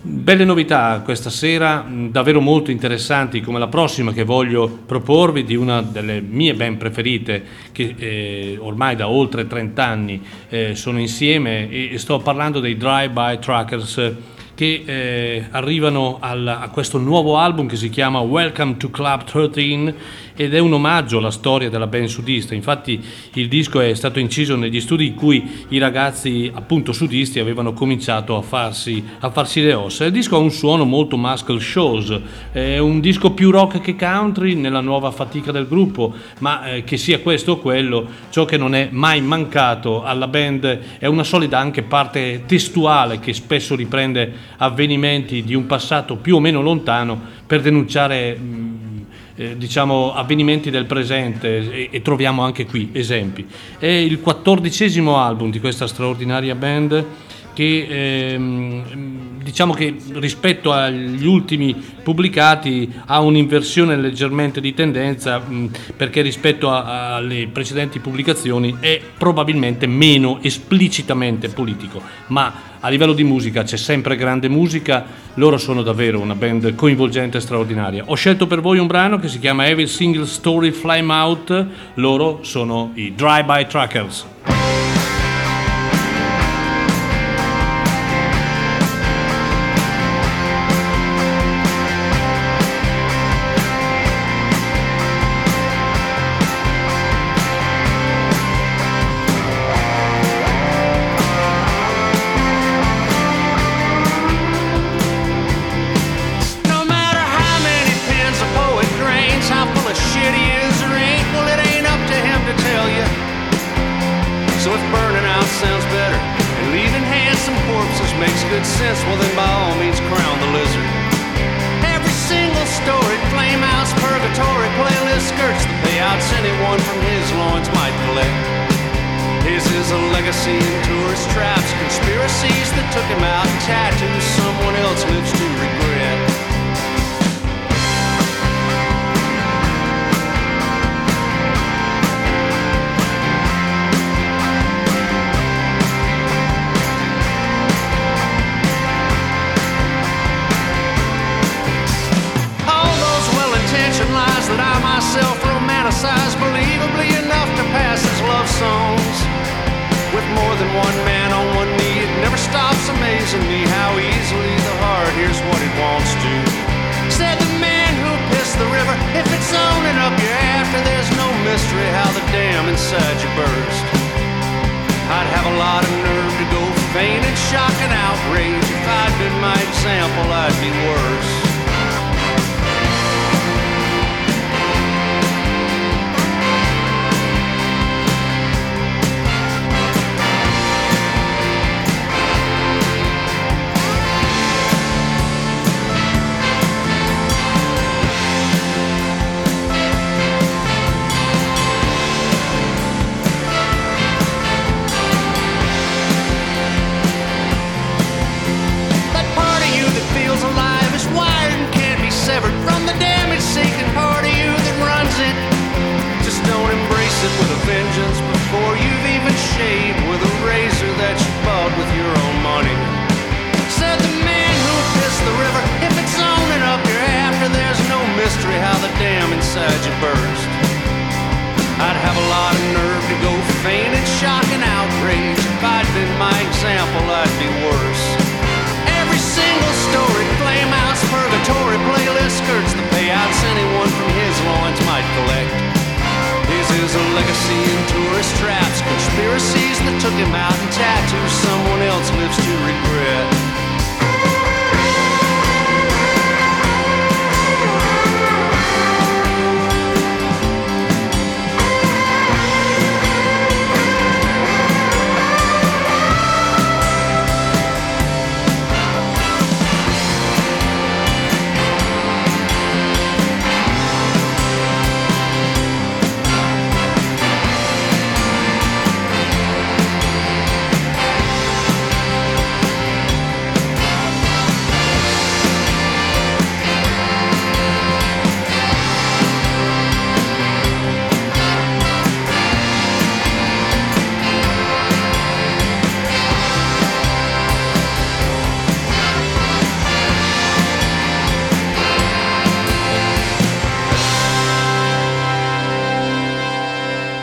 Belle 0.00 0.44
novità 0.44 1.00
questa 1.04 1.28
sera, 1.28 1.82
mh, 1.82 2.12
davvero 2.12 2.40
molto 2.40 2.70
interessanti 2.70 3.40
come 3.40 3.58
la 3.58 3.66
prossima 3.66 4.12
che 4.12 4.22
voglio 4.22 4.68
proporvi 4.86 5.42
di 5.42 5.56
una 5.56 5.82
delle 5.82 6.20
mie 6.20 6.54
band 6.54 6.76
preferite 6.76 7.42
che 7.72 7.94
eh, 7.98 8.56
ormai 8.60 8.94
da 8.94 9.08
oltre 9.08 9.48
30 9.48 9.84
anni 9.84 10.22
eh, 10.50 10.76
sono 10.76 11.00
insieme 11.00 11.68
e, 11.68 11.98
sto 11.98 12.20
parlando 12.20 12.60
dei 12.60 12.76
Drive 12.76 13.10
By 13.10 13.40
Truckers 13.40 14.12
che 14.58 14.82
eh, 14.84 15.44
arrivano 15.52 16.16
al- 16.18 16.48
a 16.48 16.68
questo 16.70 16.98
nuovo 16.98 17.36
album 17.36 17.68
che 17.68 17.76
si 17.76 17.90
chiama 17.90 18.18
Welcome 18.18 18.76
to 18.76 18.90
Club 18.90 19.22
13 19.22 19.94
ed 20.34 20.52
è 20.52 20.58
un 20.58 20.72
omaggio 20.72 21.18
alla 21.18 21.30
storia 21.30 21.70
della 21.70 21.86
band 21.86 22.06
sudista. 22.06 22.54
Infatti 22.54 23.00
il 23.34 23.46
disco 23.46 23.78
è 23.80 23.94
stato 23.94 24.18
inciso 24.18 24.56
negli 24.56 24.80
studi 24.80 25.06
in 25.06 25.14
cui 25.14 25.66
i 25.68 25.78
ragazzi 25.78 26.50
appunto 26.52 26.92
sudisti 26.92 27.38
avevano 27.38 27.72
cominciato 27.72 28.36
a 28.36 28.42
farsi, 28.42 29.02
a 29.20 29.30
farsi 29.30 29.62
le 29.62 29.74
ossa. 29.74 30.04
Il 30.06 30.12
disco 30.12 30.34
ha 30.34 30.40
un 30.40 30.50
suono 30.50 30.84
molto 30.84 31.16
muscle 31.16 31.60
shows, 31.60 32.20
è 32.50 32.78
un 32.78 32.98
disco 32.98 33.30
più 33.30 33.50
rock 33.50 33.80
che 33.80 33.94
country 33.94 34.54
nella 34.54 34.80
nuova 34.80 35.12
fatica 35.12 35.52
del 35.52 35.68
gruppo, 35.68 36.14
ma 36.38 36.68
eh, 36.68 36.82
che 36.84 36.96
sia 36.96 37.20
questo 37.20 37.52
o 37.52 37.58
quello, 37.58 38.06
ciò 38.30 38.44
che 38.44 38.56
non 38.56 38.74
è 38.74 38.88
mai 38.90 39.20
mancato 39.20 40.02
alla 40.02 40.26
band 40.26 40.98
è 40.98 41.06
una 41.06 41.24
solida 41.24 41.58
anche 41.60 41.82
parte 41.82 42.42
testuale 42.46 43.20
che 43.20 43.32
spesso 43.32 43.76
riprende 43.76 44.47
avvenimenti 44.56 45.42
di 45.44 45.54
un 45.54 45.66
passato 45.66 46.16
più 46.16 46.36
o 46.36 46.40
meno 46.40 46.60
lontano 46.60 47.20
per 47.46 47.60
denunciare 47.60 48.36
mh, 48.36 49.04
eh, 49.36 49.56
diciamo 49.56 50.12
avvenimenti 50.14 50.70
del 50.70 50.86
presente 50.86 51.70
e, 51.70 51.88
e 51.92 52.02
troviamo 52.02 52.42
anche 52.42 52.66
qui 52.66 52.90
esempi. 52.92 53.46
È 53.78 53.86
il 53.86 54.20
quattordicesimo 54.20 55.16
album 55.16 55.50
di 55.50 55.60
questa 55.60 55.86
straordinaria 55.86 56.54
band 56.54 57.04
che 57.58 57.86
ehm, 58.34 59.42
diciamo 59.42 59.72
che 59.72 59.96
rispetto 60.12 60.70
agli 60.70 61.26
ultimi 61.26 61.74
pubblicati 61.74 62.88
ha 63.06 63.18
un'inversione 63.18 63.96
leggermente 63.96 64.60
di 64.60 64.74
tendenza 64.74 65.40
mh, 65.40 65.70
perché 65.96 66.22
rispetto 66.22 66.70
a- 66.70 67.16
alle 67.16 67.48
precedenti 67.48 67.98
pubblicazioni 67.98 68.76
è 68.78 69.00
probabilmente 69.18 69.88
meno 69.88 70.38
esplicitamente 70.40 71.48
politico, 71.48 72.00
ma 72.28 72.66
a 72.78 72.88
livello 72.90 73.12
di 73.12 73.24
musica 73.24 73.64
c'è 73.64 73.76
sempre 73.76 74.14
grande 74.14 74.48
musica, 74.48 75.04
loro 75.34 75.58
sono 75.58 75.82
davvero 75.82 76.20
una 76.20 76.36
band 76.36 76.76
coinvolgente 76.76 77.38
e 77.38 77.40
straordinaria. 77.40 78.04
Ho 78.06 78.14
scelto 78.14 78.46
per 78.46 78.60
voi 78.60 78.78
un 78.78 78.86
brano 78.86 79.18
che 79.18 79.26
si 79.26 79.40
chiama 79.40 79.66
Every 79.66 79.88
Single 79.88 80.26
Story 80.26 80.70
Flame 80.70 81.12
Out, 81.12 81.66
loro 81.94 82.38
sono 82.42 82.92
i 82.94 83.14
Drive-By 83.16 83.66
Truckers. 83.66 84.26
No 84.44 84.57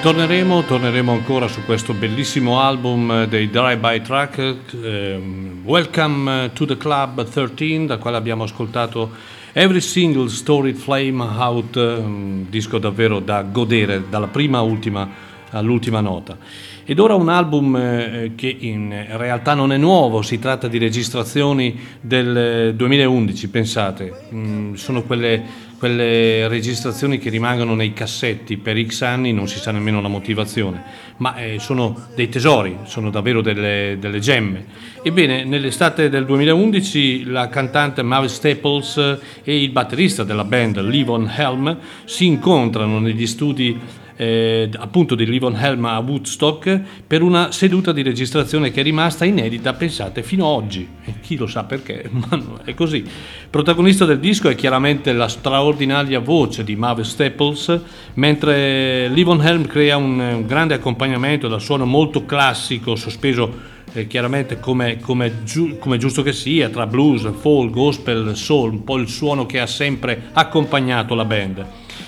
Torneremo, 0.06 0.62
torneremo 0.62 1.12
ancora 1.12 1.48
su 1.48 1.66
questo 1.66 1.94
bellissimo 1.94 2.62
album 2.62 3.10
eh, 3.10 3.28
dei 3.28 3.50
Drive-By 3.50 4.02
Track, 4.04 4.56
ehm, 4.80 5.62
Welcome 5.64 6.52
to 6.54 6.68
the 6.68 6.78
Club 6.78 7.28
13, 7.28 7.88
da 7.88 7.98
quale 7.98 8.16
abbiamo 8.16 8.44
ascoltato 8.44 9.10
Every 9.52 9.82
Single 9.82 10.30
Storied 10.30 10.76
Flame 10.76 11.24
Out, 11.24 11.76
un 11.78 12.46
disco 12.50 12.78
davvero 12.78 13.20
da 13.20 13.42
godere 13.42 14.04
dalla 14.08 14.28
prima 14.28 14.62
ultima, 14.62 15.10
all'ultima 15.50 16.02
nota. 16.02 16.38
Ed 16.86 17.00
ora 17.00 17.16
un 17.16 17.30
album 17.30 17.76
eh, 17.76 18.34
che 18.36 18.56
in 18.60 19.08
realtà 19.10 19.56
non 19.56 19.74
è 19.74 19.78
nuovo, 19.78 20.22
si 20.22 20.38
tratta 20.38 20.68
di 20.68 20.78
registrazioni 20.78 21.80
del 22.00 22.76
2011, 22.76 23.50
pensate, 23.50 24.14
mm, 24.32 24.74
sono 24.76 25.02
quelle 25.02 25.65
quelle 25.78 26.48
registrazioni 26.48 27.18
che 27.18 27.30
rimangono 27.30 27.76
nei 27.76 27.94
cassetti 27.94 28.58
per 28.58 28.84
X 28.86 29.02
anni, 29.02 29.34
non 29.34 29.48
si 29.48 29.60
sa 29.60 29.72
nemmeno 29.72 30.02
la 30.02 30.08
motivazione, 30.08 30.84
ma 31.18 31.36
eh, 31.36 31.60
sono 31.60 32.08
dei 32.16 32.30
tesori, 32.30 32.78
sono 32.84 33.10
davvero 33.10 33.42
delle, 33.42 33.98
delle, 34.00 34.20
gemme. 34.20 34.66
Ebbene, 35.04 35.44
nell'estate 35.44 36.10
del 36.10 36.26
2011 36.26 37.26
la 37.26 37.50
cantante 37.50 38.02
Mavis 38.04 38.34
Staples 38.34 39.20
e 39.44 39.62
il 39.62 39.70
batterista 39.70 40.24
della 40.24 40.44
band 40.44 40.82
Livon 40.82 41.32
Helm 41.36 41.78
si 42.06 42.26
incontrano 42.26 43.00
negli 43.00 43.28
studi 43.28 43.80
eh, 44.16 44.70
appunto 44.78 45.16
di 45.16 45.26
Livon 45.26 45.56
Helm 45.56 45.86
a 45.86 46.00
Woodstock 46.00 46.80
per 47.06 47.22
una 47.22 47.52
seduta 47.52 47.92
di 47.92 48.02
registrazione 48.02 48.72
che 48.72 48.80
è 48.80 48.84
rimasta 48.84 49.26
inedita, 49.26 49.74
pensate, 49.74 50.24
fino 50.24 50.46
ad 50.46 50.64
oggi. 50.64 50.88
E 51.04 51.16
chi 51.22 51.36
lo 51.36 51.48
sa 51.48 51.64
perché, 51.64 52.10
ma 52.12 52.42
è 52.64 52.74
così. 52.74 53.04
Protagonista 53.50 54.06
del 54.06 54.20
disco 54.20 54.50
è 54.50 54.56
chiaramente 54.56 55.12
la 55.14 55.28
straordinaria 55.28 56.20
voce 56.20 56.64
di 56.64 56.76
Mavis 56.76 57.10
Staples, 57.10 57.80
mentre 58.16 59.10
Livon 59.10 59.42
Helm 59.42 59.66
crea 59.68 59.98
un, 59.98 60.20
un 60.20 60.46
grande 60.46 60.76
accompagnamento 60.76 61.48
dal 61.48 61.62
suono 61.62 61.86
molto 61.86 62.26
classico, 62.26 62.96
sospeso 62.96 63.74
eh, 63.94 64.08
chiaramente 64.08 64.60
come, 64.60 65.00
come, 65.00 65.44
giu, 65.44 65.78
come, 65.78 65.98
giusto 65.98 66.22
che 66.22 66.34
sia, 66.34 66.70
tra 66.70 66.88
blues, 66.88 67.30
folk, 67.40 67.72
gospel, 67.72 68.36
soul, 68.36 68.72
un 68.72 68.84
po' 68.84 68.98
il 68.98 69.08
suono 69.08 69.46
che 69.46 69.60
ha 69.60 69.68
sempre 69.68 70.30
accompagnato 70.34 71.16
la 71.16 71.26
band. 71.26 71.66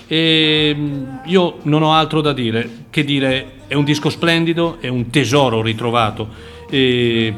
E 0.07 0.73
mm, 0.75 1.03
io 1.25 1.57
non 1.63 1.83
ho 1.83 1.93
altro 1.93 2.21
da 2.21 2.33
dire 2.33 2.85
che 2.89 3.03
dire 3.03 3.55
è 3.67 3.73
un 3.73 3.83
disco 3.83 4.09
splendido, 4.09 4.77
è 4.79 4.87
un 4.87 5.09
tesoro 5.09 5.61
ritrovato. 5.61 6.55
E 6.69 7.33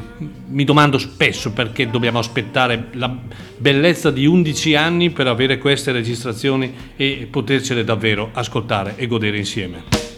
mi 0.48 0.64
domando 0.64 0.98
spesso 0.98 1.52
perché 1.52 1.88
dobbiamo 1.88 2.18
aspettare 2.18 2.88
la 2.92 3.14
bellezza 3.56 4.10
di 4.10 4.26
11 4.26 4.74
anni 4.74 5.10
per 5.10 5.28
avere 5.28 5.58
queste 5.58 5.92
registrazioni 5.92 6.72
e 6.96 7.28
potercele 7.30 7.84
davvero 7.84 8.30
ascoltare 8.32 8.94
e 8.96 9.06
godere 9.06 9.36
insieme. 9.36 10.09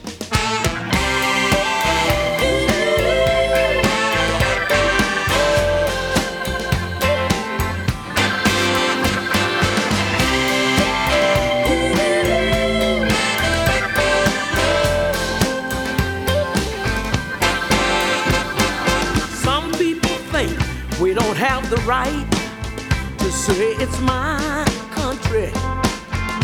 Say 23.43 23.73
it's 23.73 24.01
my 24.03 24.65
country. 24.93 25.51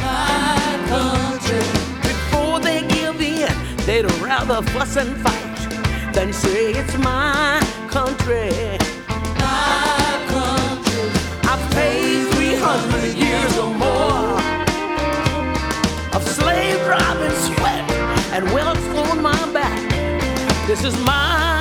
My 0.03 0.83
country. 0.89 1.63
Before 2.03 2.59
they 2.59 2.81
give 2.89 3.21
in, 3.21 3.55
they'd 3.87 4.11
rather 4.21 4.63
fuss 4.73 4.97
and 4.97 5.17
fight 5.19 6.13
than 6.13 6.33
say 6.33 6.73
it's 6.73 6.99
my 6.99 7.61
country. 7.89 8.51
My 9.39 10.11
country. 10.35 11.07
I've 11.45 11.65
paid 11.71 12.33
300 12.35 13.15
years 13.15 13.57
or 13.59 13.73
more 13.73 14.41
of 16.17 16.23
slave 16.27 16.81
driving 16.85 17.37
sweat 17.47 17.89
and 18.35 18.45
welts 18.53 18.89
on 19.07 19.23
my 19.23 19.53
back. 19.53 19.79
This 20.67 20.83
is 20.83 20.99
my 21.05 21.58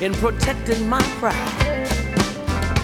in 0.00 0.14
protecting 0.14 0.88
my 0.88 1.02
pride. 1.20 1.86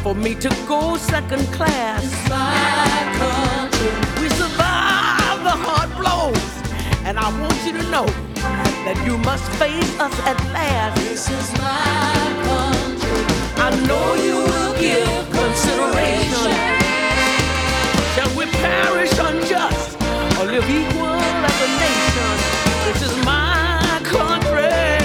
For 0.02 0.14
me 0.14 0.34
to 0.34 0.50
go 0.68 0.96
second 0.98 1.46
class, 1.46 2.04
my 2.28 2.86
country. 3.16 3.90
We 4.20 4.28
survive 4.28 5.38
the 5.42 5.56
hard 5.64 5.90
blows, 5.96 6.48
and 7.06 7.18
I 7.18 7.28
want 7.40 7.56
you 7.64 7.72
to 7.72 7.90
know 7.90 8.06
that 8.84 9.02
you 9.06 9.16
must 9.18 9.44
face 9.52 9.98
us 9.98 10.14
at 10.26 10.38
last. 10.52 10.96
This 11.00 11.30
is 11.30 11.52
my 11.58 12.20
country. 12.44 13.24
I 13.64 13.70
know 13.88 14.06
you 14.26 14.36
will 14.52 14.74
give 14.78 15.08
consideration. 15.32 16.52
Shall 18.14 18.32
we 18.36 18.44
perish 18.60 19.12
unjust 19.18 19.96
or 20.38 20.44
live 20.44 20.68
equal 20.68 21.16
as 21.48 21.58
a 21.64 21.70
nation? 21.80 22.32
This 22.84 23.00
is 23.08 23.24
my 23.24 24.00
country. 24.04 24.95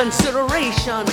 Consideration. 0.00 1.04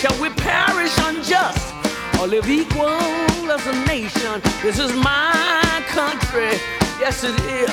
Shall 0.00 0.20
we 0.20 0.30
perish 0.30 0.92
unjust 0.98 1.72
or 2.18 2.26
live 2.26 2.50
equal 2.50 2.88
as 2.88 3.64
a 3.68 3.84
nation? 3.86 4.42
This 4.62 4.80
is 4.80 4.92
my 4.96 5.84
country, 5.86 6.58
yes 6.98 7.22
it 7.22 7.38
is. 7.46 7.70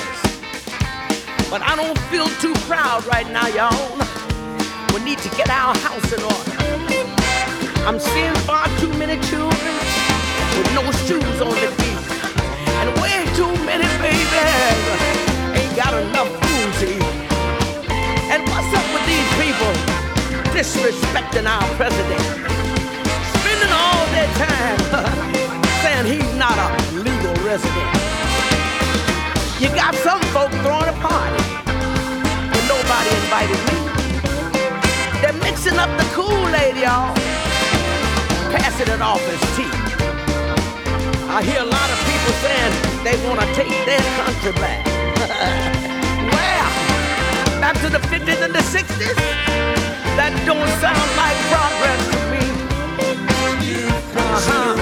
But 1.50 1.62
I 1.62 1.74
don't 1.74 1.98
feel 2.06 2.28
too 2.38 2.54
proud 2.70 3.04
right 3.06 3.28
now, 3.32 3.48
y'all. 3.48 3.98
We 4.94 5.02
need 5.02 5.18
to 5.26 5.30
get 5.30 5.50
our 5.50 5.76
house 5.78 6.12
in 6.12 6.22
order. 6.22 6.58
I'm 7.82 7.98
seeing 7.98 8.34
far 8.46 8.68
too 8.78 8.92
many 8.94 9.20
children 9.26 9.74
with 10.54 10.70
no 10.72 10.84
shoes 11.02 11.40
on 11.40 11.54
their 11.62 11.74
feet, 11.80 12.04
and 12.78 12.88
way 13.02 13.26
too 13.34 13.52
many 13.66 13.88
babies 13.98 15.58
ain't 15.58 15.74
got 15.74 15.94
enough 16.00 16.47
disrespecting 20.58 21.46
our 21.46 21.62
president? 21.76 22.20
Spending 23.38 23.70
all 23.70 24.02
their 24.10 24.26
time 24.34 24.80
saying 25.82 26.06
he's 26.10 26.34
not 26.34 26.58
a 26.58 26.68
legal 26.98 27.34
resident. 27.46 27.90
You 29.62 29.68
got 29.70 29.94
some 30.02 30.20
folk 30.34 30.50
throwing 30.66 30.90
a 30.90 30.98
party, 30.98 31.42
but 32.50 32.62
nobody 32.66 33.10
invited 33.22 33.60
me. 33.70 33.78
They're 35.22 35.38
mixing 35.46 35.78
up 35.78 35.90
the 35.96 36.06
Kool-Aid, 36.10 36.76
y'all, 36.76 37.14
passing 38.50 38.92
it 38.92 39.00
off 39.00 39.22
as 39.30 39.40
tea. 39.54 39.70
I 41.30 41.40
hear 41.40 41.62
a 41.62 41.70
lot 41.78 41.88
of 41.94 41.98
people 42.10 42.32
saying 42.42 42.72
they 43.06 43.14
want 43.28 43.38
to 43.38 43.46
take 43.54 43.70
their 43.86 44.02
country 44.18 44.52
back. 44.58 44.82
back 47.60 47.74
to 47.80 47.88
the 47.90 47.98
50s 47.98 48.42
and 48.42 48.54
the 48.54 48.60
60s, 48.60 49.47
that 50.18 50.34
don't 50.44 50.70
sound 50.82 51.10
like 51.22 51.38
progress 51.52 52.02
to 52.12 52.20
me. 52.32 52.44
Uh-huh. 54.18 54.74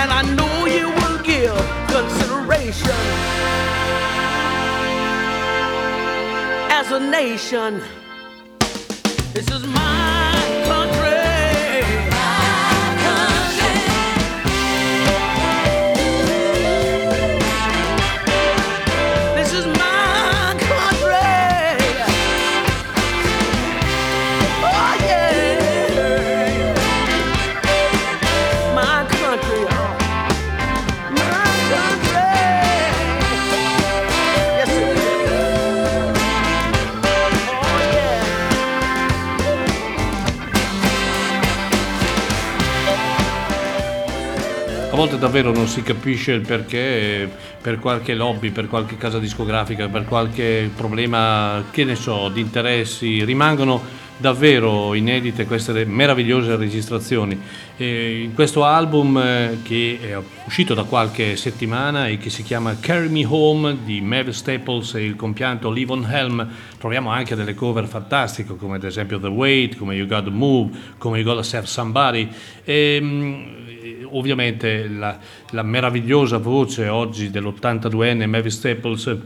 And 0.00 0.08
I 0.12 0.22
know 0.36 0.54
you 0.66 0.86
will 0.98 1.18
give 1.26 1.58
consideration 1.90 3.00
as 6.70 6.92
a 6.92 7.00
nation. 7.00 7.82
This 9.34 9.50
is 9.50 9.66
my 9.66 10.17
volte 44.98 45.16
davvero 45.16 45.52
non 45.52 45.68
si 45.68 45.84
capisce 45.84 46.32
il 46.32 46.40
perché, 46.40 47.30
per 47.62 47.78
qualche 47.78 48.14
lobby, 48.14 48.50
per 48.50 48.66
qualche 48.66 48.96
casa 48.96 49.20
discografica, 49.20 49.86
per 49.86 50.04
qualche 50.04 50.68
problema, 50.74 51.66
che 51.70 51.84
ne 51.84 51.94
so, 51.94 52.28
di 52.30 52.40
interessi, 52.40 53.22
rimangono 53.22 53.80
davvero 54.16 54.94
inedite 54.94 55.46
queste 55.46 55.84
meravigliose 55.84 56.56
registrazioni. 56.56 57.40
E 57.76 58.22
in 58.22 58.34
questo 58.34 58.64
album 58.64 59.16
eh, 59.18 59.58
che 59.62 60.00
è 60.02 60.18
uscito 60.44 60.74
da 60.74 60.82
qualche 60.82 61.36
settimana 61.36 62.08
e 62.08 62.18
che 62.18 62.28
si 62.28 62.42
chiama 62.42 62.76
Carry 62.80 63.08
Me 63.08 63.24
Home 63.24 63.78
di 63.84 64.00
Mavis 64.00 64.38
Staples 64.38 64.94
e 64.94 65.04
il 65.04 65.14
compianto 65.14 65.70
Levon 65.70 66.04
Helm 66.10 66.44
troviamo 66.76 67.10
anche 67.10 67.36
delle 67.36 67.54
cover 67.54 67.86
fantastiche 67.86 68.56
come 68.56 68.74
ad 68.74 68.82
esempio 68.82 69.20
The 69.20 69.28
Wait, 69.28 69.76
come 69.76 69.94
You 69.94 70.08
Gotta 70.08 70.30
Move, 70.30 70.76
come 70.98 71.18
You 71.18 71.24
Gotta 71.24 71.44
Serve 71.44 71.68
Somebody. 71.68 72.28
E, 72.64 72.98
mm, 73.00 73.42
ovviamente 74.12 74.88
la, 74.88 75.18
la 75.50 75.62
meravigliosa 75.62 76.38
voce 76.38 76.88
oggi 76.88 77.30
dell'82enne 77.30 78.26
Mavis 78.26 78.56
Staples 78.56 79.18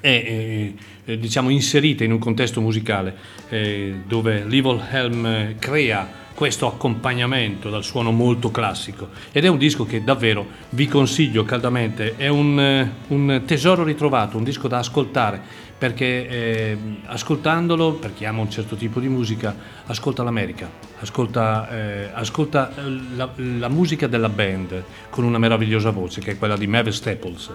è 0.00 0.08
eh, 0.08 0.74
eh, 1.04 1.18
diciamo 1.18 1.50
inserita 1.50 2.04
in 2.04 2.12
un 2.12 2.18
contesto 2.18 2.60
musicale 2.60 3.14
eh, 3.48 4.00
dove 4.06 4.44
l'Evil 4.44 4.80
Helm 4.90 5.26
eh, 5.26 5.56
crea 5.58 6.18
questo 6.40 6.66
accompagnamento 6.66 7.68
dal 7.68 7.84
suono 7.84 8.12
molto 8.12 8.50
classico. 8.50 9.08
Ed 9.30 9.44
è 9.44 9.48
un 9.48 9.58
disco 9.58 9.84
che 9.84 10.02
davvero 10.02 10.46
vi 10.70 10.86
consiglio 10.86 11.44
caldamente, 11.44 12.16
è 12.16 12.28
un, 12.28 12.58
eh, 12.58 12.90
un 13.08 13.42
tesoro 13.44 13.84
ritrovato, 13.84 14.38
un 14.38 14.44
disco 14.44 14.66
da 14.66 14.78
ascoltare 14.78 15.68
perché 15.80 16.28
eh, 16.28 16.78
ascoltandolo, 17.06 17.94
per 17.94 18.12
chi 18.12 18.26
ama 18.26 18.42
un 18.42 18.50
certo 18.50 18.76
tipo 18.76 19.00
di 19.00 19.08
musica, 19.08 19.56
ascolta 19.86 20.22
l'America, 20.22 20.68
ascolta, 20.98 21.70
eh, 21.70 22.10
ascolta 22.12 22.70
la, 23.16 23.30
la 23.34 23.68
musica 23.68 24.06
della 24.06 24.28
band 24.28 24.84
con 25.08 25.24
una 25.24 25.38
meravigliosa 25.38 25.88
voce 25.88 26.20
che 26.20 26.32
è 26.32 26.38
quella 26.38 26.58
di 26.58 26.66
Mavis 26.66 26.96
Staples. 26.96 27.50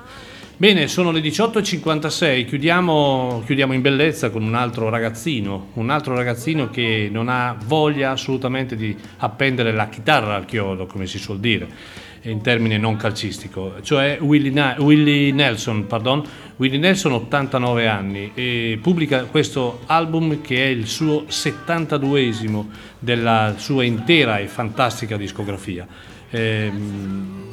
Bene, 0.58 0.88
sono 0.88 1.12
le 1.12 1.20
18.56, 1.20 2.48
chiudiamo, 2.48 3.44
chiudiamo 3.46 3.74
in 3.74 3.82
bellezza 3.82 4.32
con 4.32 4.42
un 4.42 4.56
altro 4.56 4.90
ragazzino, 4.90 5.68
un 5.74 5.92
altro 5.92 6.16
ragazzino 6.16 6.72
che 6.72 7.08
non 7.12 7.30
ha 7.30 7.56
voglia 7.68 8.10
assolutamente 8.10 8.76
di 8.76 8.98
appendere 9.18 9.72
la 9.72 9.88
chitarra 9.88 10.34
al 10.34 10.46
chiodo, 10.46 10.88
come 10.88 11.06
si 11.06 11.20
suol 11.20 11.40
dire, 11.40 11.68
in 12.30 12.42
termine 12.42 12.78
non 12.78 12.96
calcistico, 12.96 13.76
cioè 13.82 14.18
Willie, 14.20 14.52
Na- 14.52 14.76
Willie 14.80 15.32
Nelson, 15.32 15.86
pardon, 15.88 16.24
Willie 16.58 16.80
Nelson 16.80 17.14
89 17.14 17.88
anni 17.88 18.32
e 18.34 18.80
pubblica 18.82 19.26
questo 19.26 19.82
album 19.86 20.42
che 20.42 20.64
è 20.64 20.68
il 20.68 20.88
suo 20.88 21.26
72esimo 21.28 22.66
della 23.00 23.56
sua 23.58 23.84
intera 23.84 24.40
e 24.40 24.48
fantastica 24.48 25.18
discografia. 25.18 25.88
Eh, 26.30 26.72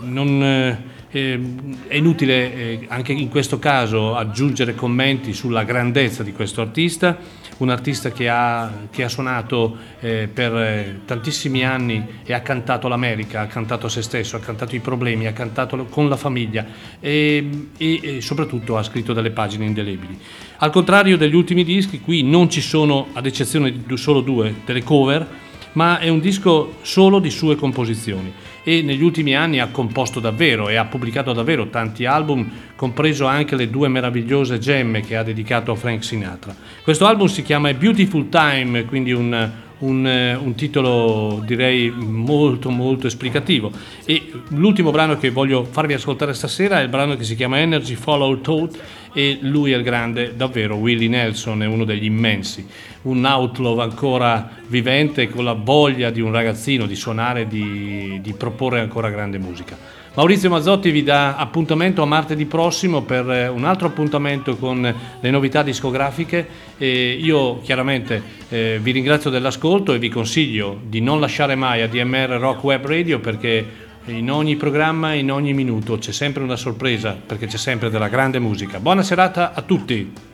non, 0.00 0.42
eh, 0.42 0.90
è 1.12 1.96
inutile 1.96 2.54
eh, 2.54 2.86
anche 2.88 3.12
in 3.12 3.28
questo 3.28 3.58
caso 3.58 4.16
aggiungere 4.16 4.74
commenti 4.74 5.34
sulla 5.34 5.64
grandezza 5.64 6.22
di 6.22 6.32
questo 6.32 6.62
artista, 6.62 7.18
un 7.62 7.70
artista 7.70 8.10
che 8.10 8.28
ha, 8.28 8.70
che 8.90 9.04
ha 9.04 9.08
suonato 9.08 9.76
eh, 10.00 10.28
per 10.32 10.54
eh, 10.56 11.00
tantissimi 11.04 11.64
anni 11.64 12.04
e 12.24 12.32
ha 12.32 12.40
cantato 12.40 12.88
l'America, 12.88 13.42
ha 13.42 13.46
cantato 13.46 13.88
se 13.88 14.02
stesso, 14.02 14.36
ha 14.36 14.40
cantato 14.40 14.74
i 14.74 14.80
problemi, 14.80 15.26
ha 15.26 15.32
cantato 15.32 15.84
con 15.84 16.08
la 16.08 16.16
famiglia 16.16 16.66
e, 16.98 17.68
e, 17.76 18.00
e 18.02 18.20
soprattutto 18.20 18.76
ha 18.76 18.82
scritto 18.82 19.12
delle 19.12 19.30
pagine 19.30 19.64
indelebili. 19.64 20.18
Al 20.58 20.70
contrario 20.70 21.16
degli 21.16 21.34
ultimi 21.36 21.62
dischi, 21.62 22.00
qui 22.00 22.22
non 22.22 22.50
ci 22.50 22.60
sono, 22.60 23.08
ad 23.12 23.26
eccezione 23.26 23.72
di 23.72 23.96
solo 23.96 24.20
due, 24.20 24.54
delle 24.64 24.82
cover, 24.82 25.26
ma 25.74 26.00
è 26.00 26.08
un 26.08 26.20
disco 26.20 26.74
solo 26.82 27.20
di 27.20 27.30
sue 27.30 27.54
composizioni 27.54 28.32
e 28.64 28.82
negli 28.82 29.02
ultimi 29.02 29.34
anni 29.34 29.60
ha 29.60 29.68
composto 29.68 30.20
davvero 30.20 30.68
e 30.68 30.76
ha 30.76 30.84
pubblicato 30.84 31.32
davvero 31.32 31.68
tanti 31.68 32.04
album, 32.04 32.50
compreso 32.76 33.26
anche 33.26 33.56
le 33.56 33.70
due 33.70 33.88
meravigliose 33.88 34.58
gemme 34.58 35.00
che 35.00 35.16
ha 35.16 35.22
dedicato 35.22 35.72
a 35.72 35.76
Frank 35.76 36.04
Sinatra. 36.04 36.54
Questo 36.82 37.06
album 37.06 37.26
si 37.26 37.42
chiama 37.42 37.72
Beautiful 37.74 38.28
Time, 38.28 38.84
quindi 38.84 39.12
un, 39.12 39.50
un, 39.82 40.38
un, 40.40 40.54
titolo 40.54 41.42
direi 41.44 41.90
molto 41.90 42.70
molto 42.70 43.06
esplicativo. 43.06 43.70
E 44.04 44.30
l'ultimo 44.48 44.90
brano 44.90 45.16
che 45.16 45.30
voglio 45.30 45.64
farvi 45.64 45.94
ascoltare 45.94 46.34
stasera 46.34 46.80
è 46.80 46.82
il 46.82 46.88
brano 46.88 47.16
che 47.16 47.24
si 47.24 47.36
chiama 47.36 47.58
Energy 47.58 47.94
Follow 47.94 48.40
Thought 48.40 48.78
e 49.12 49.38
lui 49.42 49.72
è 49.72 49.76
il 49.76 49.82
grande 49.82 50.34
davvero 50.34 50.76
Willie 50.76 51.08
Nelson 51.08 51.62
è 51.62 51.66
uno 51.66 51.84
degli 51.84 52.04
immensi. 52.04 52.66
Un 53.02 53.24
outlaw 53.24 53.78
ancora 53.78 54.50
vivente 54.66 55.28
con 55.28 55.44
la 55.44 55.54
voglia 55.54 56.10
di 56.10 56.20
un 56.20 56.32
ragazzino 56.32 56.86
di 56.86 56.94
suonare 56.94 57.46
di, 57.46 58.18
di 58.22 58.32
proporre 58.32 58.80
ancora 58.80 59.10
grande 59.10 59.38
musica 59.38 60.01
Maurizio 60.14 60.50
Mazzotti 60.50 60.90
vi 60.90 61.02
dà 61.02 61.36
appuntamento 61.36 62.02
a 62.02 62.04
martedì 62.04 62.44
prossimo 62.44 63.00
per 63.00 63.30
eh, 63.30 63.48
un 63.48 63.64
altro 63.64 63.86
appuntamento 63.86 64.56
con 64.56 64.94
le 65.20 65.30
novità 65.30 65.62
discografiche. 65.62 66.46
E 66.76 67.12
io 67.12 67.60
chiaramente 67.62 68.22
eh, 68.50 68.78
vi 68.82 68.90
ringrazio 68.90 69.30
dell'ascolto 69.30 69.94
e 69.94 69.98
vi 69.98 70.10
consiglio 70.10 70.78
di 70.84 71.00
non 71.00 71.18
lasciare 71.18 71.54
mai 71.54 71.80
ADMR 71.80 72.28
Rock 72.38 72.62
Web 72.62 72.86
Radio 72.86 73.20
perché 73.20 73.66
in 74.06 74.30
ogni 74.30 74.56
programma, 74.56 75.14
in 75.14 75.32
ogni 75.32 75.54
minuto 75.54 75.96
c'è 75.96 76.12
sempre 76.12 76.42
una 76.42 76.56
sorpresa 76.56 77.16
perché 77.24 77.46
c'è 77.46 77.56
sempre 77.56 77.88
della 77.88 78.08
grande 78.08 78.38
musica. 78.38 78.80
Buona 78.80 79.02
serata 79.02 79.54
a 79.54 79.62
tutti! 79.62 80.31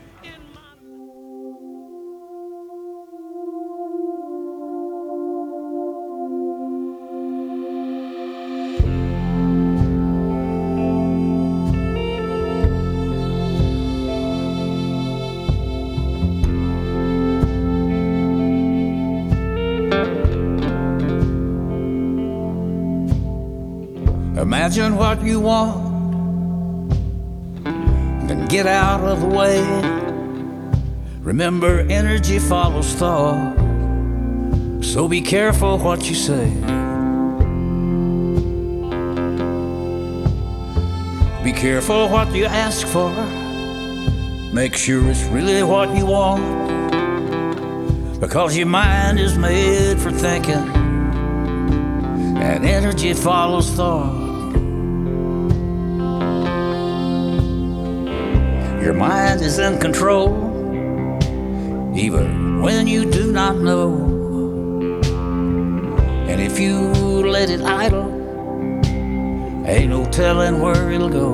What 25.09 25.23
you 25.25 25.41
want, 25.41 26.91
then 28.29 28.47
get 28.47 28.67
out 28.67 29.01
of 29.01 29.23
the 29.23 29.27
way. 29.27 29.63
Remember, 31.23 31.81
energy 31.89 32.39
follows 32.39 32.93
thought, 32.93 33.57
so 34.83 35.09
be 35.09 35.23
careful 35.23 35.79
what 35.79 36.07
you 36.11 36.15
say. 36.15 36.51
Be 41.43 41.53
careful 41.55 42.11
what 42.11 42.35
you 42.35 42.45
ask 42.45 42.87
for, 42.87 43.11
make 44.53 44.75
sure 44.75 45.09
it's 45.09 45.25
really 45.25 45.63
what 45.63 45.89
you 45.97 46.05
want, 46.05 46.45
because 48.21 48.55
your 48.59 48.67
mind 48.67 49.19
is 49.19 49.39
made 49.39 49.99
for 49.99 50.11
thinking, 50.11 50.69
and 52.37 52.67
energy 52.67 53.15
follows 53.15 53.71
thought. 53.71 54.18
Your 58.89 58.97
mind 58.97 59.43
is 59.43 59.59
in 59.59 59.79
control, 59.79 60.33
even 61.95 62.63
when 62.63 62.87
you 62.87 63.05
do 63.05 63.31
not 63.31 63.59
know. 63.59 63.93
And 66.27 66.41
if 66.41 66.59
you 66.59 66.81
let 67.29 67.51
it 67.51 67.61
idle, 67.61 68.09
ain't 69.67 69.91
no 69.91 70.07
telling 70.11 70.63
where 70.63 70.91
it'll 70.91 71.11
go. 71.11 71.33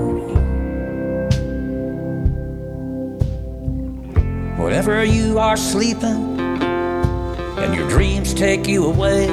Whenever 4.60 5.04
you 5.04 5.38
are 5.38 5.56
sleeping 5.56 6.40
and 6.40 7.72
your 7.72 7.88
dreams 7.88 8.34
take 8.34 8.66
you 8.66 8.86
away, 8.86 9.28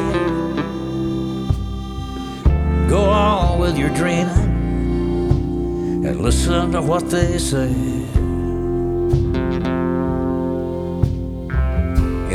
go 2.87 3.01
on 3.01 3.59
with 3.59 3.79
your 3.79 3.89
dreaming 3.89 4.51
and 6.05 6.21
listen 6.21 6.71
to 6.73 6.83
what 6.83 7.09
they 7.09 7.39
say. 7.39 8.00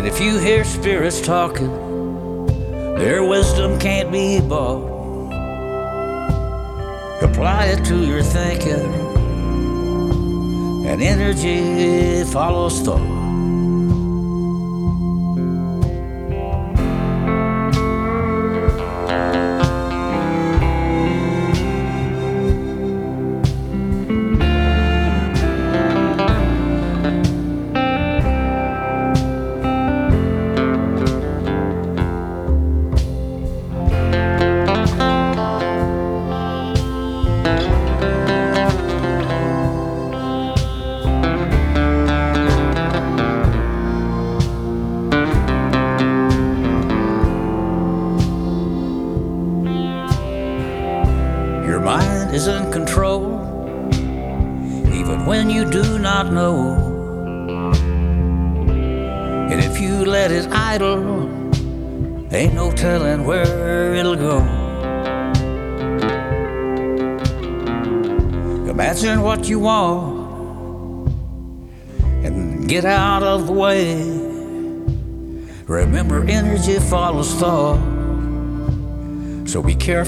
And 0.07 0.15
if 0.15 0.21
you 0.21 0.39
hear 0.39 0.63
spirits 0.63 1.21
talking, 1.21 2.47
their 2.95 3.25
wisdom 3.25 3.77
can't 3.81 4.13
be 4.13 4.41
bought. 4.41 4.87
Apply 7.23 7.65
it 7.75 7.85
to 7.87 8.07
your 8.07 8.23
thinking, 8.23 8.87
and 10.87 11.03
energy 11.03 12.23
follows 12.33 12.83
thought. 12.83 13.16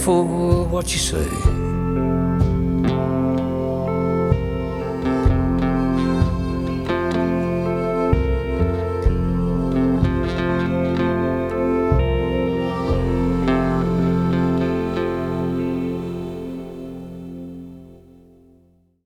Careful 0.09 0.65
what 0.71 0.91
you 0.93 0.99
say. 0.99 1.48